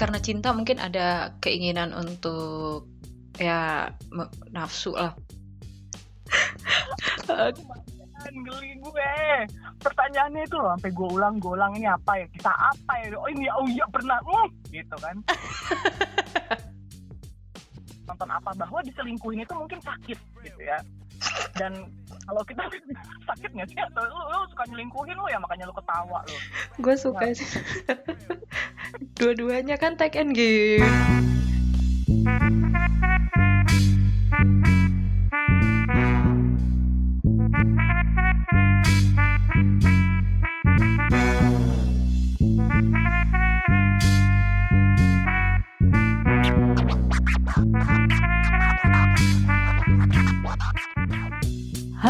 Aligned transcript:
karena 0.00 0.16
cinta 0.16 0.56
mungkin 0.56 0.80
ada 0.80 1.36
keinginan 1.44 1.92
untuk 1.92 2.88
ya 3.36 3.92
nafsu 4.48 4.96
lah. 4.96 5.12
Geli 8.30 8.80
gue. 8.80 9.12
Pertanyaannya 9.80 10.44
itu 10.48 10.56
loh 10.56 10.72
sampai 10.76 10.92
gue 10.92 11.08
ulang 11.08 11.36
gue 11.36 11.52
ulang 11.52 11.76
ini 11.76 11.84
apa 11.84 12.16
ya? 12.16 12.26
Kita 12.32 12.48
apa 12.48 12.92
ya? 13.04 13.12
Oh 13.12 13.28
ini 13.28 13.44
oh 13.52 13.68
iya 13.68 13.84
pernah. 13.92 14.16
Mm, 14.24 14.48
gitu 14.72 14.96
kan. 14.96 15.16
Nonton 18.08 18.30
apa? 18.32 18.56
Bahwa 18.56 18.80
diselingkuhin 18.80 19.44
itu 19.44 19.52
mungkin 19.52 19.84
sakit 19.84 20.16
gitu 20.16 20.60
ya 20.64 20.80
dan 21.58 21.72
kalau 22.24 22.42
kita 22.46 22.62
sakit 23.28 23.50
nggak 23.52 23.68
sih? 23.68 23.78
Atau 23.78 24.02
lu, 24.06 24.18
lu 24.30 24.38
suka 24.52 24.64
nyelingkuhin 24.70 25.16
lu 25.16 25.26
ya? 25.28 25.38
Makanya 25.42 25.68
lu 25.68 25.74
ketawa 25.74 26.18
lu. 26.24 26.36
Gue 26.80 26.94
suka. 26.96 27.34
Sih 27.34 27.48
dua-duanya 29.20 29.76
kan 29.76 30.00
take 30.00 30.16
and 30.16 30.32
give 30.32 30.80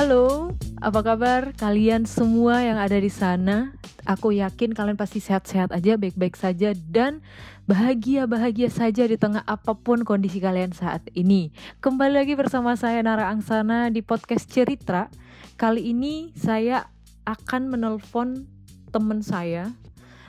Halo, 0.00 0.56
apa 0.80 1.04
kabar 1.04 1.52
kalian 1.60 2.08
semua 2.08 2.64
yang 2.64 2.80
ada 2.80 2.96
di 2.96 3.12
sana? 3.12 3.76
Aku 4.08 4.32
yakin 4.32 4.72
kalian 4.72 4.96
pasti 4.96 5.20
sehat-sehat 5.20 5.76
aja, 5.76 6.00
baik-baik 6.00 6.40
saja 6.40 6.72
dan 6.72 7.20
bahagia-bahagia 7.68 8.72
saja 8.72 9.04
di 9.04 9.20
tengah 9.20 9.44
apa 9.44 9.76
pun 9.76 10.00
kondisi 10.08 10.40
kalian 10.40 10.72
saat 10.72 11.04
ini. 11.12 11.52
Kembali 11.84 12.16
lagi 12.16 12.32
bersama 12.32 12.80
saya 12.80 13.04
Nara 13.04 13.28
Angsana 13.28 13.92
di 13.92 14.00
podcast 14.00 14.48
Cerita. 14.48 15.12
Kali 15.60 15.92
ini 15.92 16.32
saya 16.32 16.88
akan 17.28 17.68
menelpon 17.68 18.48
teman 18.96 19.20
saya, 19.20 19.68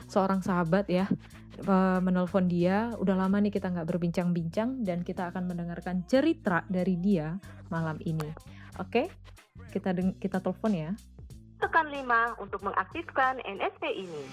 seorang 0.04 0.44
sahabat 0.44 0.84
ya, 0.92 1.08
menelpon 2.04 2.44
dia. 2.44 2.92
Udah 3.00 3.16
lama 3.16 3.40
nih 3.40 3.48
kita 3.48 3.72
nggak 3.72 3.88
berbincang-bincang 3.88 4.84
dan 4.84 5.00
kita 5.00 5.32
akan 5.32 5.48
mendengarkan 5.48 6.04
cerita 6.04 6.60
dari 6.68 7.00
dia 7.00 7.40
malam 7.72 7.96
ini. 8.04 8.52
Oke, 8.76 9.08
kita 9.72 9.96
kita 10.20 10.36
telepon 10.36 10.72
ya. 10.76 10.92
Tekan 11.56 11.88
5 11.88 12.36
untuk 12.44 12.60
mengaktifkan 12.60 13.40
NSP 13.40 14.04
ini. 14.04 14.24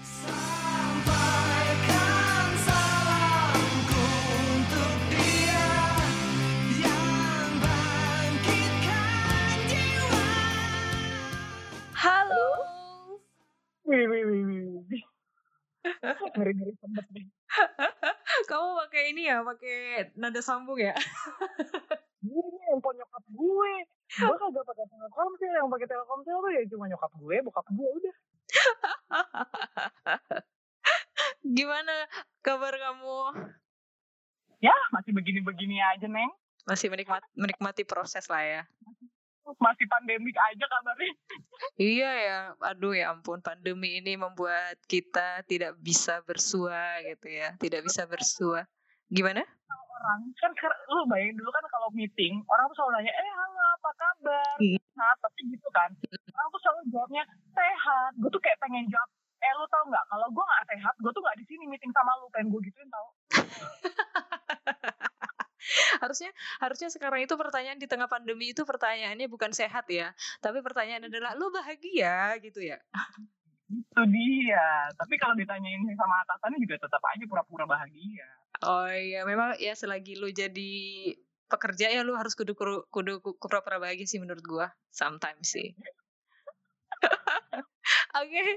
Halo. 11.96 12.46
Wih, 13.88 14.04
wih, 14.04 14.22
wih, 14.28 14.42
wih. 14.44 15.04
Ngeri-ngeri 16.36 16.72
nih. 17.16 17.24
Kamu 18.44 18.68
pakai 18.84 19.02
ini 19.16 19.22
ya, 19.32 19.40
pakai 19.40 20.12
nada 20.20 20.40
sambung 20.44 20.76
ya? 20.76 20.92
Ini 22.20 22.60
yang 22.68 22.80
nyokap 22.84 23.24
gue 23.32 23.72
gue 24.10 24.34
kagak 24.34 24.64
pakai 24.66 24.86
telkomsel 24.90 25.52
yang 25.54 25.70
pakai 25.70 25.86
telkomsel 25.86 26.36
tuh 26.42 26.50
ya 26.50 26.62
cuma 26.66 26.90
nyokap 26.90 27.12
gue 27.14 27.36
bokap 27.46 27.66
gue 27.70 27.88
udah. 28.02 28.16
Gimana 31.56 31.94
kabar 32.42 32.74
kamu? 32.74 33.18
Ya 34.58 34.74
masih 34.90 35.14
begini-begini 35.14 35.78
aja 35.78 36.10
neng. 36.10 36.34
Masih 36.66 36.90
menikmati 36.90 37.26
menikmati 37.38 37.86
proses 37.86 38.26
lah 38.26 38.42
ya. 38.42 38.62
Masih 39.62 39.86
pandemik 39.86 40.34
aja 40.34 40.64
kabarnya. 40.66 41.14
Iya 41.78 42.10
ya 42.10 42.38
aduh 42.66 42.92
ya 42.92 43.14
ampun 43.14 43.38
pandemi 43.40 44.02
ini 44.02 44.18
membuat 44.18 44.76
kita 44.90 45.46
tidak 45.46 45.78
bisa 45.78 46.18
bersua 46.26 46.98
gitu 47.06 47.30
ya 47.30 47.54
tidak 47.62 47.86
bisa 47.86 48.10
bersua. 48.10 48.66
Gimana 49.06 49.46
orang. 50.00 50.20
Kan 50.40 50.50
lu 50.88 51.04
bayangin 51.06 51.36
dulu 51.36 51.50
kan 51.52 51.64
kalau 51.68 51.88
meeting 51.92 52.40
orang 52.48 52.64
tuh 52.72 52.76
selalu 52.80 52.92
nanya 53.00 53.12
eh 53.12 53.30
halo 53.36 53.62
apa 53.76 53.90
kabar? 53.94 54.56
Hmm. 54.56 54.80
nah 54.96 55.12
tapi 55.16 55.40
gitu 55.48 55.68
kan 55.72 55.90
orang 56.36 56.48
tuh 56.52 56.60
selalu 56.64 56.80
jawabnya 56.88 57.22
sehat. 57.52 58.12
Gue 58.16 58.30
tuh 58.32 58.40
kayak 58.40 58.58
pengen 58.58 58.88
jawab 58.88 59.08
eh 59.40 59.52
lu 59.56 59.64
tau 59.72 59.84
nggak 59.88 60.04
kalau 60.08 60.26
gue 60.28 60.44
nggak 60.44 60.64
sehat 60.68 60.94
gue 61.00 61.12
tuh 61.12 61.22
nggak 61.24 61.38
di 61.40 61.44
sini 61.48 61.64
meeting 61.68 61.92
sama 61.92 62.12
lu 62.20 62.28
pengen 62.32 62.48
gue 62.52 62.60
gituin 62.64 62.88
tau. 62.88 63.08
Harusnya 66.00 66.32
harusnya 66.56 66.88
sekarang 66.88 67.20
itu 67.20 67.36
pertanyaan 67.36 67.76
di 67.76 67.84
tengah 67.84 68.08
pandemi 68.08 68.56
itu 68.56 68.64
pertanyaannya 68.64 69.28
bukan 69.28 69.52
sehat 69.52 69.84
ya 69.92 70.16
tapi 70.40 70.64
pertanyaan 70.64 71.12
adalah 71.12 71.36
lu 71.36 71.52
bahagia? 71.52 72.32
gitu 72.40 72.64
ya. 72.64 72.80
Itu 73.68 74.02
dia 74.08 74.88
tapi 74.96 75.20
kalau 75.20 75.36
ditanyain 75.36 75.84
sama 75.94 76.24
atasannya 76.26 76.58
juga 76.64 76.80
tetap 76.80 77.04
aja 77.04 77.24
pura-pura 77.28 77.68
bahagia 77.68 78.39
Oh 78.60 78.92
iya, 78.92 79.24
memang 79.24 79.56
ya 79.56 79.72
selagi 79.72 80.20
lu 80.20 80.28
jadi 80.28 80.72
pekerja 81.48 81.88
ya 81.88 82.04
lu 82.04 82.12
harus 82.12 82.36
kudu 82.36 82.52
kudu, 82.52 82.86
kudu 82.92 83.12
pura-pura 83.40 83.80
bahagia 83.80 84.04
sih 84.04 84.20
menurut 84.20 84.44
gua 84.44 84.68
sometimes 84.92 85.56
sih. 85.56 85.72
Oke, 88.10 88.26
oke 88.36 88.36
okay. 88.36 88.48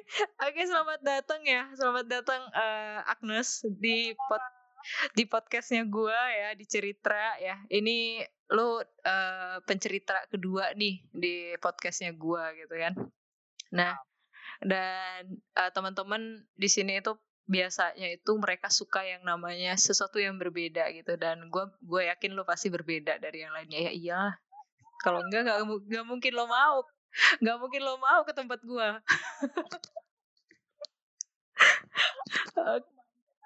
okay, 0.50 0.66
selamat 0.66 1.00
datang 1.06 1.42
ya, 1.46 1.70
selamat 1.78 2.06
datang 2.10 2.42
uh, 2.58 3.06
Agnes 3.06 3.64
di 3.66 4.12
pod 4.18 4.42
di 5.16 5.24
podcastnya 5.30 5.86
gua 5.88 6.18
ya 6.34 6.50
di 6.58 6.66
cerita 6.68 7.38
ya. 7.40 7.62
Ini 7.70 8.26
lu 8.52 8.82
uh, 8.82 9.58
pencerita 9.64 10.26
kedua 10.28 10.74
nih 10.76 11.06
di 11.14 11.56
podcastnya 11.62 12.12
gua 12.18 12.52
gitu 12.58 12.76
kan. 12.76 12.94
Nah, 13.78 13.94
dan 14.62 15.40
uh, 15.58 15.72
teman-teman 15.72 16.44
di 16.58 16.68
sini 16.68 17.00
itu 17.00 17.14
biasanya 17.44 18.08
itu 18.16 18.32
mereka 18.40 18.72
suka 18.72 19.04
yang 19.04 19.24
namanya 19.28 19.76
sesuatu 19.76 20.18
yang 20.20 20.40
berbeda 20.40 20.90
gitu. 20.96 21.14
Dan 21.20 21.52
gue 21.52 21.66
gue 21.84 22.02
yakin 22.10 22.32
lo 22.36 22.44
pasti 22.48 22.72
berbeda 22.72 23.20
dari 23.20 23.44
yang 23.44 23.54
lainnya. 23.54 23.90
Ya 23.90 23.92
iya 23.94 24.22
kalau 25.04 25.20
enggak 25.20 25.48
nggak 25.48 25.60
nggak 25.68 26.06
mungkin 26.08 26.32
lo 26.34 26.46
mau. 26.48 26.88
Nggak 27.44 27.58
mungkin 27.62 27.82
lo 27.86 27.96
mau 28.02 28.22
ke 28.26 28.34
tempat 28.34 28.60
gue 28.64 28.88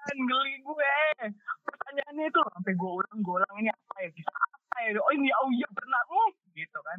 geli 0.08 0.54
gue. 0.64 0.94
Pertanyaannya 1.68 2.24
itu 2.32 2.40
sampai 2.40 2.72
gue 2.72 2.90
ulang 2.90 3.18
gue 3.20 3.34
ulang 3.36 3.54
ini 3.60 3.70
apa 3.70 3.94
ya? 4.00 4.08
Bisa 4.14 4.30
apa 4.32 4.76
ya? 4.88 4.90
Oh 5.02 5.12
ini 5.12 5.28
oh 5.28 5.48
iya 5.52 5.68
pernah 5.74 6.00
uh, 6.08 6.30
gitu 6.56 6.78
kan 6.82 6.98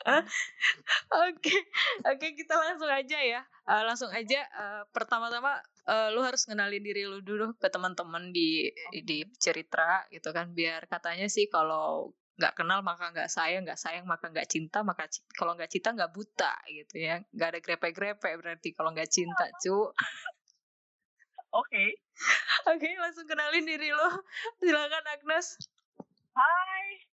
Oke, 1.28 1.56
oke 2.08 2.26
kita 2.32 2.54
langsung 2.56 2.88
aja 2.88 3.18
ya. 3.20 3.40
Uh, 3.68 3.84
langsung 3.84 4.08
aja. 4.08 4.40
Uh, 4.56 4.82
pertama-tama 4.96 5.60
uh, 5.84 6.08
lu 6.14 6.24
harus 6.24 6.48
kenalin 6.48 6.80
diri 6.80 7.04
lu 7.04 7.20
dulu 7.20 7.52
ke 7.60 7.68
teman-teman 7.68 8.32
di 8.32 8.72
di 9.04 9.26
cerita 9.36 10.08
gitu 10.08 10.32
kan. 10.32 10.56
Biar 10.56 10.88
katanya 10.88 11.28
sih 11.28 11.52
kalau 11.52 12.16
nggak 12.40 12.56
kenal 12.56 12.80
maka 12.80 13.12
nggak 13.12 13.28
sayang, 13.28 13.68
nggak 13.68 13.76
sayang 13.76 14.08
maka 14.08 14.32
nggak 14.32 14.48
cinta, 14.48 14.80
maka 14.80 15.04
kalau 15.36 15.52
nggak 15.52 15.68
cinta 15.68 15.92
nggak 15.92 16.12
buta 16.16 16.56
gitu 16.72 16.96
ya. 16.96 17.20
Nggak 17.36 17.48
ada 17.52 17.60
grepe-grepe 17.60 18.30
berarti 18.40 18.68
kalau 18.72 18.96
nggak 18.96 19.10
cinta, 19.12 19.52
cu. 19.60 19.92
Oke. 21.52 21.68
Okay. 21.68 21.88
Oke, 22.72 22.84
okay, 22.84 22.94
langsung 23.00 23.26
kenalin 23.28 23.64
diri 23.68 23.92
lo. 23.92 24.24
Silakan 24.60 25.04
Agnes. 25.12 25.56
Hai, 26.32 27.09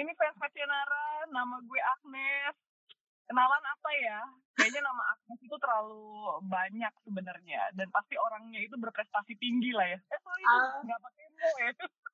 ini 0.00 0.12
fans 0.16 0.36
Nara, 0.64 1.28
nama 1.28 1.56
gue 1.60 1.80
Agnes. 1.80 2.56
Kenalan 3.28 3.62
apa 3.62 3.90
ya? 4.00 4.18
Kayaknya 4.56 4.80
nama 4.82 5.02
Agnes 5.14 5.40
itu 5.44 5.56
terlalu 5.60 6.40
banyak 6.48 6.92
sebenarnya 7.06 7.62
dan 7.78 7.86
pasti 7.94 8.18
orangnya 8.18 8.58
itu 8.64 8.74
berprestasi 8.80 9.36
tinggi 9.38 9.70
lah 9.76 9.86
ya. 9.86 9.98
Eh 10.00 10.20
sorry, 10.24 10.42
uh, 10.48 10.80
nggak 10.82 11.00
pakai 11.04 11.26
mo 11.30 11.48
ya. 11.60 11.70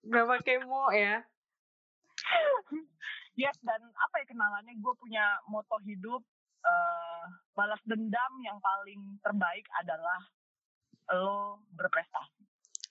Nggak 0.07 0.27
pakai 0.29 0.57
mo 0.67 0.83
ya. 0.93 1.17
yes 3.41 3.57
dan 3.63 3.81
apa 3.97 4.15
ya 4.21 4.27
kenalannya? 4.29 4.75
Gue 4.83 4.95
punya 4.99 5.41
moto 5.49 5.79
hidup 5.87 6.21
uh, 6.67 7.25
balas 7.55 7.81
dendam 7.87 8.33
yang 8.43 8.59
paling 8.61 9.17
terbaik 9.23 9.65
adalah 9.81 10.21
lo 11.15 11.63
berprestasi. 11.73 12.45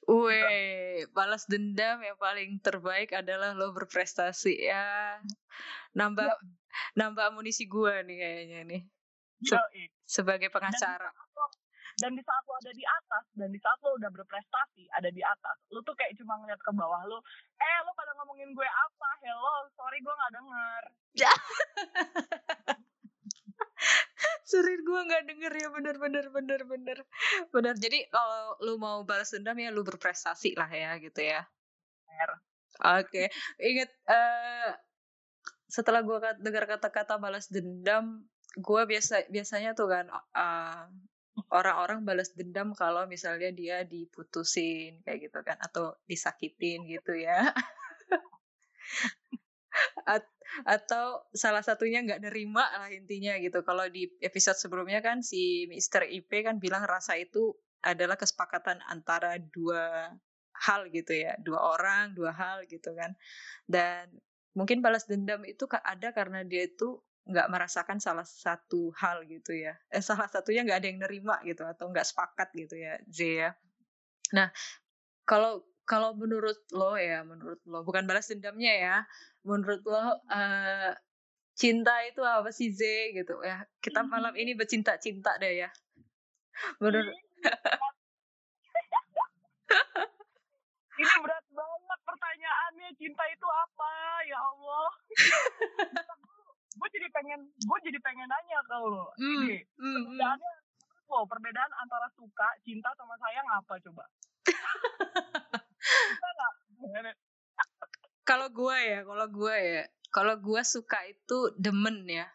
Weh, 0.06 1.10
balas 1.18 1.50
dendam 1.50 1.98
yang 2.06 2.18
paling 2.22 2.62
terbaik 2.62 3.10
adalah 3.18 3.58
lo 3.58 3.74
berprestasi 3.74 4.70
ya. 4.70 5.18
Nambah 5.98 6.30
ya. 6.30 6.38
nambah 6.94 7.34
amunisi 7.34 7.66
gue 7.66 8.06
nih 8.06 8.18
kayaknya 8.22 8.60
nih. 8.70 8.82
Se 9.42 9.58
sebagai 10.06 10.54
pengacara. 10.54 11.10
Dan 11.96 12.12
di, 12.12 12.20
saat 12.28 12.44
lo 12.44 12.60
ada 12.60 12.76
di 12.76 12.84
atas 12.84 13.24
dan 13.40 13.50
di 13.56 13.60
saat 13.64 13.80
lo 13.80 13.96
udah 13.96 14.12
berprestasi 14.12 14.84
ada 15.00 15.08
di 15.08 15.24
atas, 15.24 15.56
lo 15.72 15.80
tuh 15.80 15.96
kayak 15.96 16.20
cuma 16.20 16.36
ngeliat 16.44 16.60
ke 16.60 16.72
bawah 16.76 17.08
lo, 17.08 17.24
eh 17.56 17.78
lo 17.88 17.96
pada 17.96 18.12
ngomongin 18.20 18.52
gue 18.52 18.68
apa? 18.68 19.10
Hello, 19.24 19.64
sorry 19.80 20.04
gue 20.04 20.12
nggak 20.12 20.34
denger. 20.36 20.82
Sorry 24.52 24.74
gue 24.88 25.00
nggak 25.08 25.24
denger 25.30 25.52
ya 25.62 25.68
bener 25.76 25.96
bener 26.04 26.26
bener 26.36 26.62
bener 26.72 26.98
bener. 27.54 27.74
Jadi 27.84 28.00
kalau 28.14 28.42
lu 28.66 28.74
mau 28.86 28.98
balas 29.10 29.30
dendam 29.34 29.58
ya 29.60 29.70
lu 29.76 29.82
berprestasi 29.88 30.50
lah 30.60 30.70
ya 30.72 30.92
gitu 31.02 31.22
ya. 31.22 31.42
Oke, 33.00 33.32
inget 33.64 33.90
eh 34.12 34.70
setelah 35.76 36.02
gue 36.08 36.18
dengar 36.46 36.66
kata-kata 36.70 37.16
balas 37.24 37.46
dendam, 37.52 38.06
gue 38.68 38.82
biasa 38.92 39.28
biasanya 39.36 39.72
tuh 39.80 39.88
kan 39.94 40.06
eh, 40.36 40.84
orang-orang 41.52 42.00
balas 42.08 42.30
dendam 42.38 42.70
kalau 42.82 43.04
misalnya 43.14 43.50
dia 43.62 43.78
diputusin 43.94 45.02
kayak 45.06 45.20
gitu 45.32 45.40
kan 45.48 45.58
atau 45.68 45.96
disakitin 46.10 46.80
gitu 46.88 47.14
ya. 47.18 47.52
At- 50.08 50.35
atau 50.64 51.26
salah 51.34 51.66
satunya 51.66 52.02
nggak 52.06 52.22
nerima 52.26 52.64
lah 52.64 52.90
intinya 52.92 53.36
gitu. 53.42 53.62
Kalau 53.66 53.86
di 53.90 54.08
episode 54.22 54.58
sebelumnya 54.58 55.02
kan 55.02 55.22
si 55.26 55.66
Mr. 55.70 56.08
IP 56.10 56.46
kan 56.46 56.62
bilang 56.62 56.86
rasa 56.86 57.18
itu 57.20 57.54
adalah 57.86 58.18
kesepakatan 58.18 58.82
antara 58.90 59.38
dua 59.38 60.10
hal 60.56 60.88
gitu 60.90 61.14
ya, 61.14 61.36
dua 61.42 61.76
orang, 61.76 62.16
dua 62.16 62.32
hal 62.34 62.66
gitu 62.66 62.96
kan. 62.96 63.14
Dan 63.68 64.10
mungkin 64.56 64.80
balas 64.80 65.06
dendam 65.06 65.44
itu 65.44 65.68
ada 65.70 66.16
karena 66.16 66.42
dia 66.48 66.66
itu 66.66 67.04
nggak 67.26 67.50
merasakan 67.50 67.98
salah 67.98 68.26
satu 68.26 68.94
hal 68.96 69.26
gitu 69.26 69.54
ya. 69.54 69.76
Eh 69.90 70.02
salah 70.02 70.30
satunya 70.30 70.62
nggak 70.62 70.80
ada 70.80 70.88
yang 70.88 71.00
nerima 71.02 71.36
gitu 71.42 71.66
atau 71.66 71.90
nggak 71.90 72.06
sepakat 72.06 72.50
gitu 72.54 72.76
ya, 72.78 73.02
Z 73.10 73.20
ya. 73.26 73.50
Nah, 74.34 74.50
kalau 75.26 75.62
kalau 75.86 76.18
menurut 76.18 76.58
lo 76.74 76.98
ya, 76.98 77.22
menurut 77.22 77.62
lo 77.70 77.86
bukan 77.86 78.10
balas 78.10 78.30
dendamnya 78.34 78.74
ya, 78.74 78.98
menurut 79.46 79.86
lo 79.86 80.18
eh, 80.34 80.92
cinta 81.56 81.94
itu 82.10 82.26
apa 82.26 82.50
sih 82.50 82.74
Z 82.74 82.82
gitu 83.14 83.40
ya? 83.46 83.64
Kita 83.80 84.02
malam 84.04 84.34
ini 84.34 84.58
bercinta-cinta 84.58 85.38
deh 85.38 85.66
ya. 85.66 85.70
Menurut 86.82 87.14
Ini 90.96 91.12
berat 91.20 91.46
banget 91.52 92.00
pertanyaannya. 92.08 92.90
Cinta 92.96 93.24
itu 93.28 93.48
apa? 93.52 93.92
Ya 94.24 94.40
Allah. 94.40 94.88
gue 96.80 96.90
jadi 96.92 97.08
pengen, 97.12 97.40
gue 97.52 97.80
jadi 97.84 98.00
pengen 98.00 98.28
nanya 98.32 98.60
ke 98.64 98.76
lo. 98.80 99.12
Hmm, 99.20 99.44
Ini 99.48 99.60
hmm, 99.80 100.02
hmm. 100.16 101.28
perbedaan 101.28 101.72
antara 101.84 102.08
suka, 102.16 102.48
cinta 102.64 102.92
sama 102.96 103.16
sayang 103.20 103.48
apa 103.52 103.74
coba? 103.84 104.04
Kalau 108.26 108.48
gue 108.50 108.78
ya, 108.82 109.00
kalau 109.06 109.28
gue 109.30 109.56
ya, 109.56 109.84
kalau 110.10 110.36
gue 110.42 110.62
suka 110.66 111.00
itu 111.06 111.54
demen 111.62 112.10
ya. 112.10 112.26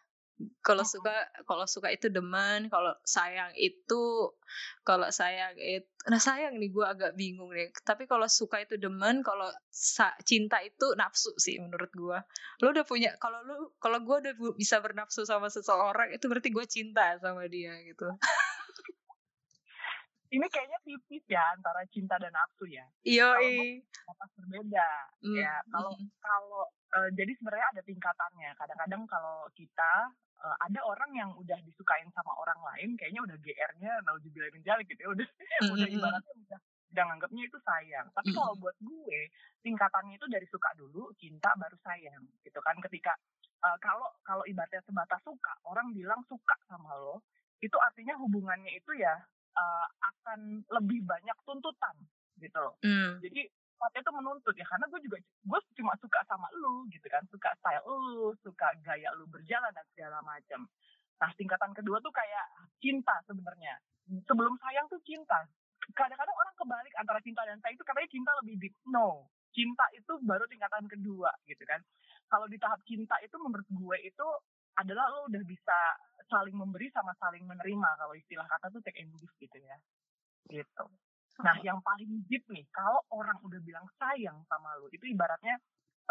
Kalau 0.65 0.81
suka, 0.81 1.13
kalau 1.45 1.69
suka 1.69 1.93
itu 1.93 2.09
demen. 2.09 2.71
Kalau 2.71 2.95
sayang 3.05 3.53
itu, 3.59 4.33
kalau 4.81 5.05
sayang 5.13 5.53
itu, 5.59 5.85
nah 6.09 6.17
sayang 6.17 6.57
nih 6.57 6.71
gue 6.73 6.85
agak 6.87 7.11
bingung 7.13 7.51
nih. 7.53 7.69
Tapi 7.85 8.09
kalau 8.09 8.25
suka 8.25 8.63
itu 8.63 8.79
demen, 8.79 9.21
kalau 9.21 9.51
cinta 10.25 10.57
itu 10.65 10.97
nafsu 10.97 11.35
sih 11.37 11.61
menurut 11.61 11.91
gue. 11.93 12.17
Lo 12.63 12.73
udah 12.73 12.85
punya, 12.87 13.13
kalau 13.21 13.43
lu, 13.45 13.69
kalau 13.77 14.01
gue 14.01 14.15
udah 14.25 14.33
bisa 14.57 14.81
bernafsu 14.81 15.27
sama 15.27 15.51
seseorang, 15.53 16.09
itu 16.15 16.25
berarti 16.25 16.49
gue 16.49 16.65
cinta 16.65 17.19
sama 17.21 17.45
dia 17.45 17.77
gitu. 17.85 18.09
Ini 20.31 20.47
kayaknya 20.47 20.79
tipis 20.87 21.23
ya 21.27 21.43
antara 21.51 21.83
cinta 21.91 22.15
dan 22.15 22.31
nafsu 22.31 22.63
ya. 22.63 22.87
Iyo, 23.03 23.35
Apa 24.07 24.23
berbeda? 24.39 24.87
Hmm, 25.19 25.35
Ya, 25.35 25.59
kalau 25.67 25.91
kalau 26.23 26.63
eh, 26.95 27.09
jadi 27.19 27.31
sebenarnya 27.35 27.67
ada 27.75 27.81
tingkatannya. 27.83 28.49
Kadang-kadang 28.55 29.03
kalau 29.11 29.43
kita 29.51 29.91
eh, 30.39 30.55
ada 30.63 30.79
orang 30.87 31.11
yang 31.11 31.29
udah 31.35 31.59
disukain 31.67 32.07
sama 32.15 32.31
orang 32.39 32.59
lain, 32.63 32.95
kayaknya 32.95 33.27
udah 33.27 33.37
GR-nya 33.43 33.91
nauzubillah 34.07 34.51
min 34.55 34.63
dzalik 34.63 34.87
gitu 34.87 35.03
ya. 35.03 35.09
Udah 35.11 35.27
udah 35.67 35.87
ibaratnya 35.91 36.33
udah 36.47 36.59
udah 36.91 37.03
nganggapnya 37.11 37.43
itu 37.47 37.57
sayang. 37.67 38.07
Tapi 38.15 38.29
Mm. 38.31 38.37
kalau 38.39 38.53
buat 38.59 38.75
gue, 38.83 39.19
tingkatannya 39.63 40.15
itu 40.19 40.27
dari 40.31 40.47
suka 40.47 40.71
dulu, 40.79 41.11
cinta 41.19 41.51
baru 41.59 41.75
sayang. 41.83 42.23
Gitu 42.43 42.59
kan 42.63 42.79
ketika 42.83 43.15
kalau 43.83 44.07
kalau 44.23 44.43
ibaratnya 44.47 44.81
sebatas 44.87 45.19
suka, 45.27 45.53
orang 45.67 45.91
bilang 45.91 46.23
suka 46.25 46.55
sama 46.71 46.95
lo, 46.97 47.19
itu 47.61 47.75
artinya 47.77 48.15
hubungannya 48.17 48.73
itu 48.73 48.95
ya 48.95 49.19
eh, 49.55 49.87
akan 49.99 50.39
lebih 50.79 51.03
banyak 51.03 51.37
tuntutan 51.43 51.95
gitu 52.39 52.57
loh. 52.57 52.73
Hmm, 52.81 53.21
Jadi 53.21 53.47
sifatnya 53.47 54.01
itu 54.01 54.11
menuntut 54.13 54.55
ya 54.57 54.65
karena 54.65 54.85
gue 54.89 54.99
juga 55.05 55.17
gue 55.21 55.59
cuma 55.77 55.93
suka 55.97 56.19
sama 56.25 56.47
lu 56.57 56.85
gitu 56.89 57.05
kan. 57.09 57.21
Suka 57.29 57.53
style 57.59 57.85
lu 57.85 58.33
suka 58.41 58.67
gaya 58.85 59.09
lu 59.17 59.25
berjalan 59.29 59.71
dan 59.73 59.85
segala 59.93 60.19
macam 60.23 60.67
nah 61.21 61.29
tingkatan 61.37 61.69
kedua 61.77 62.01
tuh 62.01 62.09
kayak 62.09 62.45
cinta 62.81 63.13
sebenarnya. 63.29 63.77
Sebelum 64.25 64.57
sayang 64.57 64.89
tuh 64.89 64.97
cinta. 65.05 65.45
Kadang-kadang 65.93 66.33
orang 66.33 66.55
kebalik 66.57 66.93
antara 66.97 67.19
cinta 67.21 67.45
dan 67.45 67.61
sayang 67.61 67.77
itu 67.77 67.85
katanya 67.85 68.09
cinta 68.09 68.31
lebih 68.41 68.55
deep. 68.57 68.73
No 68.89 69.29
cinta 69.51 69.85
itu 69.93 70.13
baru 70.23 70.47
tingkatan 70.47 70.87
kedua 70.87 71.29
gitu 71.45 71.63
kan. 71.67 71.79
Kalau 72.31 72.47
di 72.47 72.55
tahap 72.57 72.79
cinta 72.87 73.19
itu 73.19 73.35
menurut 73.37 73.67
gue 73.67 73.97
itu 74.07 74.27
adalah 74.79 75.11
lo 75.11 75.27
udah 75.27 75.43
bisa 75.43 75.77
saling 76.31 76.55
memberi 76.55 76.87
sama 76.95 77.11
saling 77.19 77.43
menerima 77.43 77.89
kalau 77.99 78.15
istilah 78.15 78.47
kata 78.47 78.71
tuh 78.71 78.79
take 78.79 79.03
and 79.03 79.11
give 79.19 79.33
gitu 79.37 79.59
ya 79.59 79.77
gitu 80.47 80.87
Nah, 81.41 81.57
yang 81.65 81.79
paling 81.81 82.27
deep 82.29 82.45
nih, 82.51 82.67
kalau 82.69 83.01
orang 83.15 83.39
udah 83.41 83.57
bilang 83.63 83.87
sayang 83.97 84.37
sama 84.45 84.77
lu, 84.77 84.91
itu 84.93 85.09
ibaratnya 85.09 85.57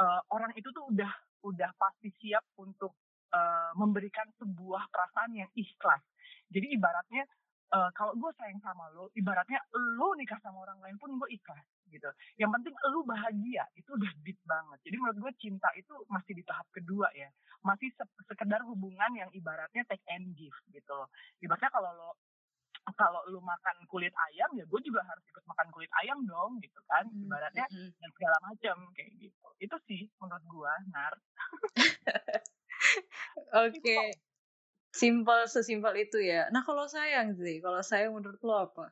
eh, 0.01 0.21
orang 0.35 0.51
itu 0.59 0.73
tuh 0.75 0.91
udah 0.91 1.13
udah 1.47 1.71
pasti 1.79 2.11
siap 2.19 2.43
untuk 2.59 2.97
eh, 3.31 3.71
memberikan 3.79 4.27
sebuah 4.41 4.91
perasaan 4.91 5.37
yang 5.37 5.51
ikhlas. 5.55 6.03
Jadi 6.51 6.75
ibaratnya 6.75 7.23
eh, 7.71 7.91
kalau 7.95 8.13
gue 8.19 8.31
sayang 8.39 8.61
sama 8.63 8.91
lu, 8.95 9.07
ibaratnya 9.15 9.61
lu 9.73 10.15
nikah 10.19 10.39
sama 10.43 10.67
orang 10.67 10.79
lain 10.83 10.97
pun 10.99 11.15
gue 11.19 11.29
ikhlas 11.31 11.67
gitu. 11.91 12.07
Yang 12.39 12.51
penting 12.61 12.75
lu 12.91 13.01
bahagia, 13.03 13.65
itu 13.75 13.91
udah 13.95 14.13
deep 14.23 14.39
banget. 14.47 14.79
Jadi 14.87 14.97
menurut 14.99 15.19
gue 15.19 15.33
cinta 15.43 15.69
itu 15.75 15.95
masih 16.07 16.33
di 16.39 16.43
tahap 16.47 16.67
kedua 16.71 17.11
ya, 17.15 17.31
masih 17.67 17.91
se- 17.95 18.19
sekedar 18.31 18.63
hubungan 18.67 19.11
yang 19.15 19.31
ibaratnya 19.35 19.83
take 19.91 20.05
and 20.11 20.35
give 20.39 20.55
gitu 20.71 20.91
loh. 20.95 21.11
Ibaratnya 21.43 21.71
kalau 21.75 21.91
lo 21.95 22.11
kalau 22.97 23.23
lu 23.29 23.39
makan 23.45 23.77
kulit 23.87 24.11
ayam 24.31 24.51
ya 24.57 24.65
gue 24.65 24.81
juga 24.83 25.05
harus 25.05 25.23
ikut 25.29 25.45
makan 25.47 25.69
kulit 25.71 25.91
ayam 26.03 26.25
dong 26.27 26.59
gitu 26.65 26.81
kan 26.89 27.07
Hmm, 27.07 27.23
ibaratnya 27.29 27.67
hmm. 27.69 27.93
dan 28.01 28.11
segala 28.17 28.37
macam 28.43 28.77
kayak 28.97 29.11
gitu 29.21 29.49
itu 29.61 29.77
sih 29.87 30.03
menurut 30.19 30.45
gue 30.49 30.73
nar 30.91 31.15
Oke. 33.69 34.17
Simpel 34.91 35.47
sesimpel 35.47 35.95
itu 36.03 36.19
ya. 36.19 36.51
Nah, 36.51 36.67
kalau 36.67 36.85
sayang 36.91 37.39
sih, 37.39 37.63
kalau 37.63 37.79
sayang 37.79 38.11
menurut 38.11 38.43
lo 38.43 38.67
apa? 38.67 38.91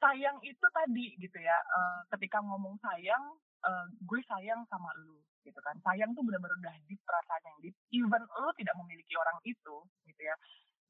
sayang 0.00 0.40
itu 0.40 0.66
tadi 0.72 1.06
gitu 1.20 1.38
ya 1.38 1.58
eh, 1.60 2.00
ketika 2.16 2.40
ngomong 2.40 2.74
sayang 2.80 3.36
eh, 3.68 3.86
gue 4.00 4.20
sayang 4.24 4.64
sama 4.72 4.88
lu 5.04 5.20
gitu 5.44 5.60
kan 5.60 5.76
sayang 5.84 6.10
tuh 6.16 6.24
benar-benar 6.24 6.56
udah 6.56 6.74
deep 6.88 7.00
perasaan 7.04 7.42
yang 7.44 7.56
deep 7.60 7.76
even 7.92 8.22
lu 8.24 8.50
tidak 8.56 8.74
memiliki 8.80 9.12
orang 9.20 9.36
itu 9.44 9.76
gitu 10.08 10.22
ya 10.24 10.34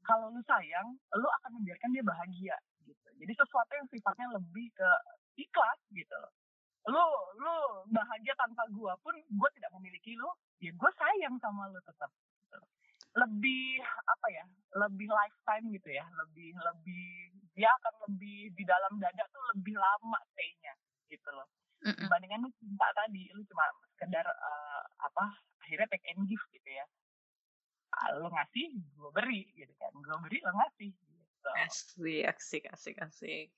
kalau 0.07 0.31
lu 0.31 0.41
sayang 0.47 0.95
lu 1.19 1.29
akan 1.43 1.51
membiarkan 1.59 1.91
dia 1.91 2.05
bahagia 2.07 2.57
gitu 2.87 3.09
jadi 3.19 3.33
sesuatu 3.35 3.73
yang 3.75 3.89
sifatnya 3.91 4.27
lebih 4.31 4.67
ke 4.79 4.91
ikhlas 5.43 5.79
gitu 5.91 6.21
lu 6.89 7.07
lu 7.37 7.55
bahagia 7.93 8.33
tanpa 8.39 8.65
gua 8.73 8.95
pun 9.03 9.13
gua 9.37 9.51
tidak 9.53 9.71
memiliki 9.77 10.17
lu 10.17 10.31
ya 10.63 10.71
gue 10.73 10.91
sayang 10.97 11.37
sama 11.41 11.69
lu 11.69 11.81
tetap. 11.85 12.09
Lebih 13.11 13.83
apa 14.07 14.27
ya 14.31 14.45
lebih 14.79 15.11
lifetime 15.11 15.67
gitu 15.75 15.91
ya 15.91 16.07
lebih 16.15 16.55
lebih 16.63 17.35
dia 17.59 17.71
akan 17.83 17.95
lebih 18.07 18.55
di 18.55 18.65
dalam 18.65 18.93
dada 19.03 19.25
tuh 19.35 19.43
lebih 19.55 19.75
lama 19.75 20.19
stay-nya 20.33 20.75
gitu 21.11 21.29
loh. 21.35 21.49
Dibandingkan 21.83 22.47
lu 22.47 22.51
cinta 22.61 22.87
tadi 22.95 23.27
lu 23.35 23.43
cuma 23.51 23.67
sekedar 23.97 24.25
eh, 24.25 24.83
apa 25.03 25.25
akhirnya 25.67 25.89
take 25.91 26.07
and 26.15 26.25
give 26.31 26.45
gitu 26.55 26.71
ya. 26.71 26.87
Ah, 27.91 28.15
lu 28.17 28.31
ngasih 28.31 28.79
gue 28.79 29.11
beri 29.11 29.51
gitu 29.59 29.75
kan. 29.77 29.91
Gue 29.99 30.17
beri 30.23 30.39
lo 30.47 30.55
ngasih 30.55 30.95
gitu. 30.95 31.51
Asik, 31.67 32.25
asik, 32.31 32.65
asik, 32.71 32.97
asik. 33.03 33.49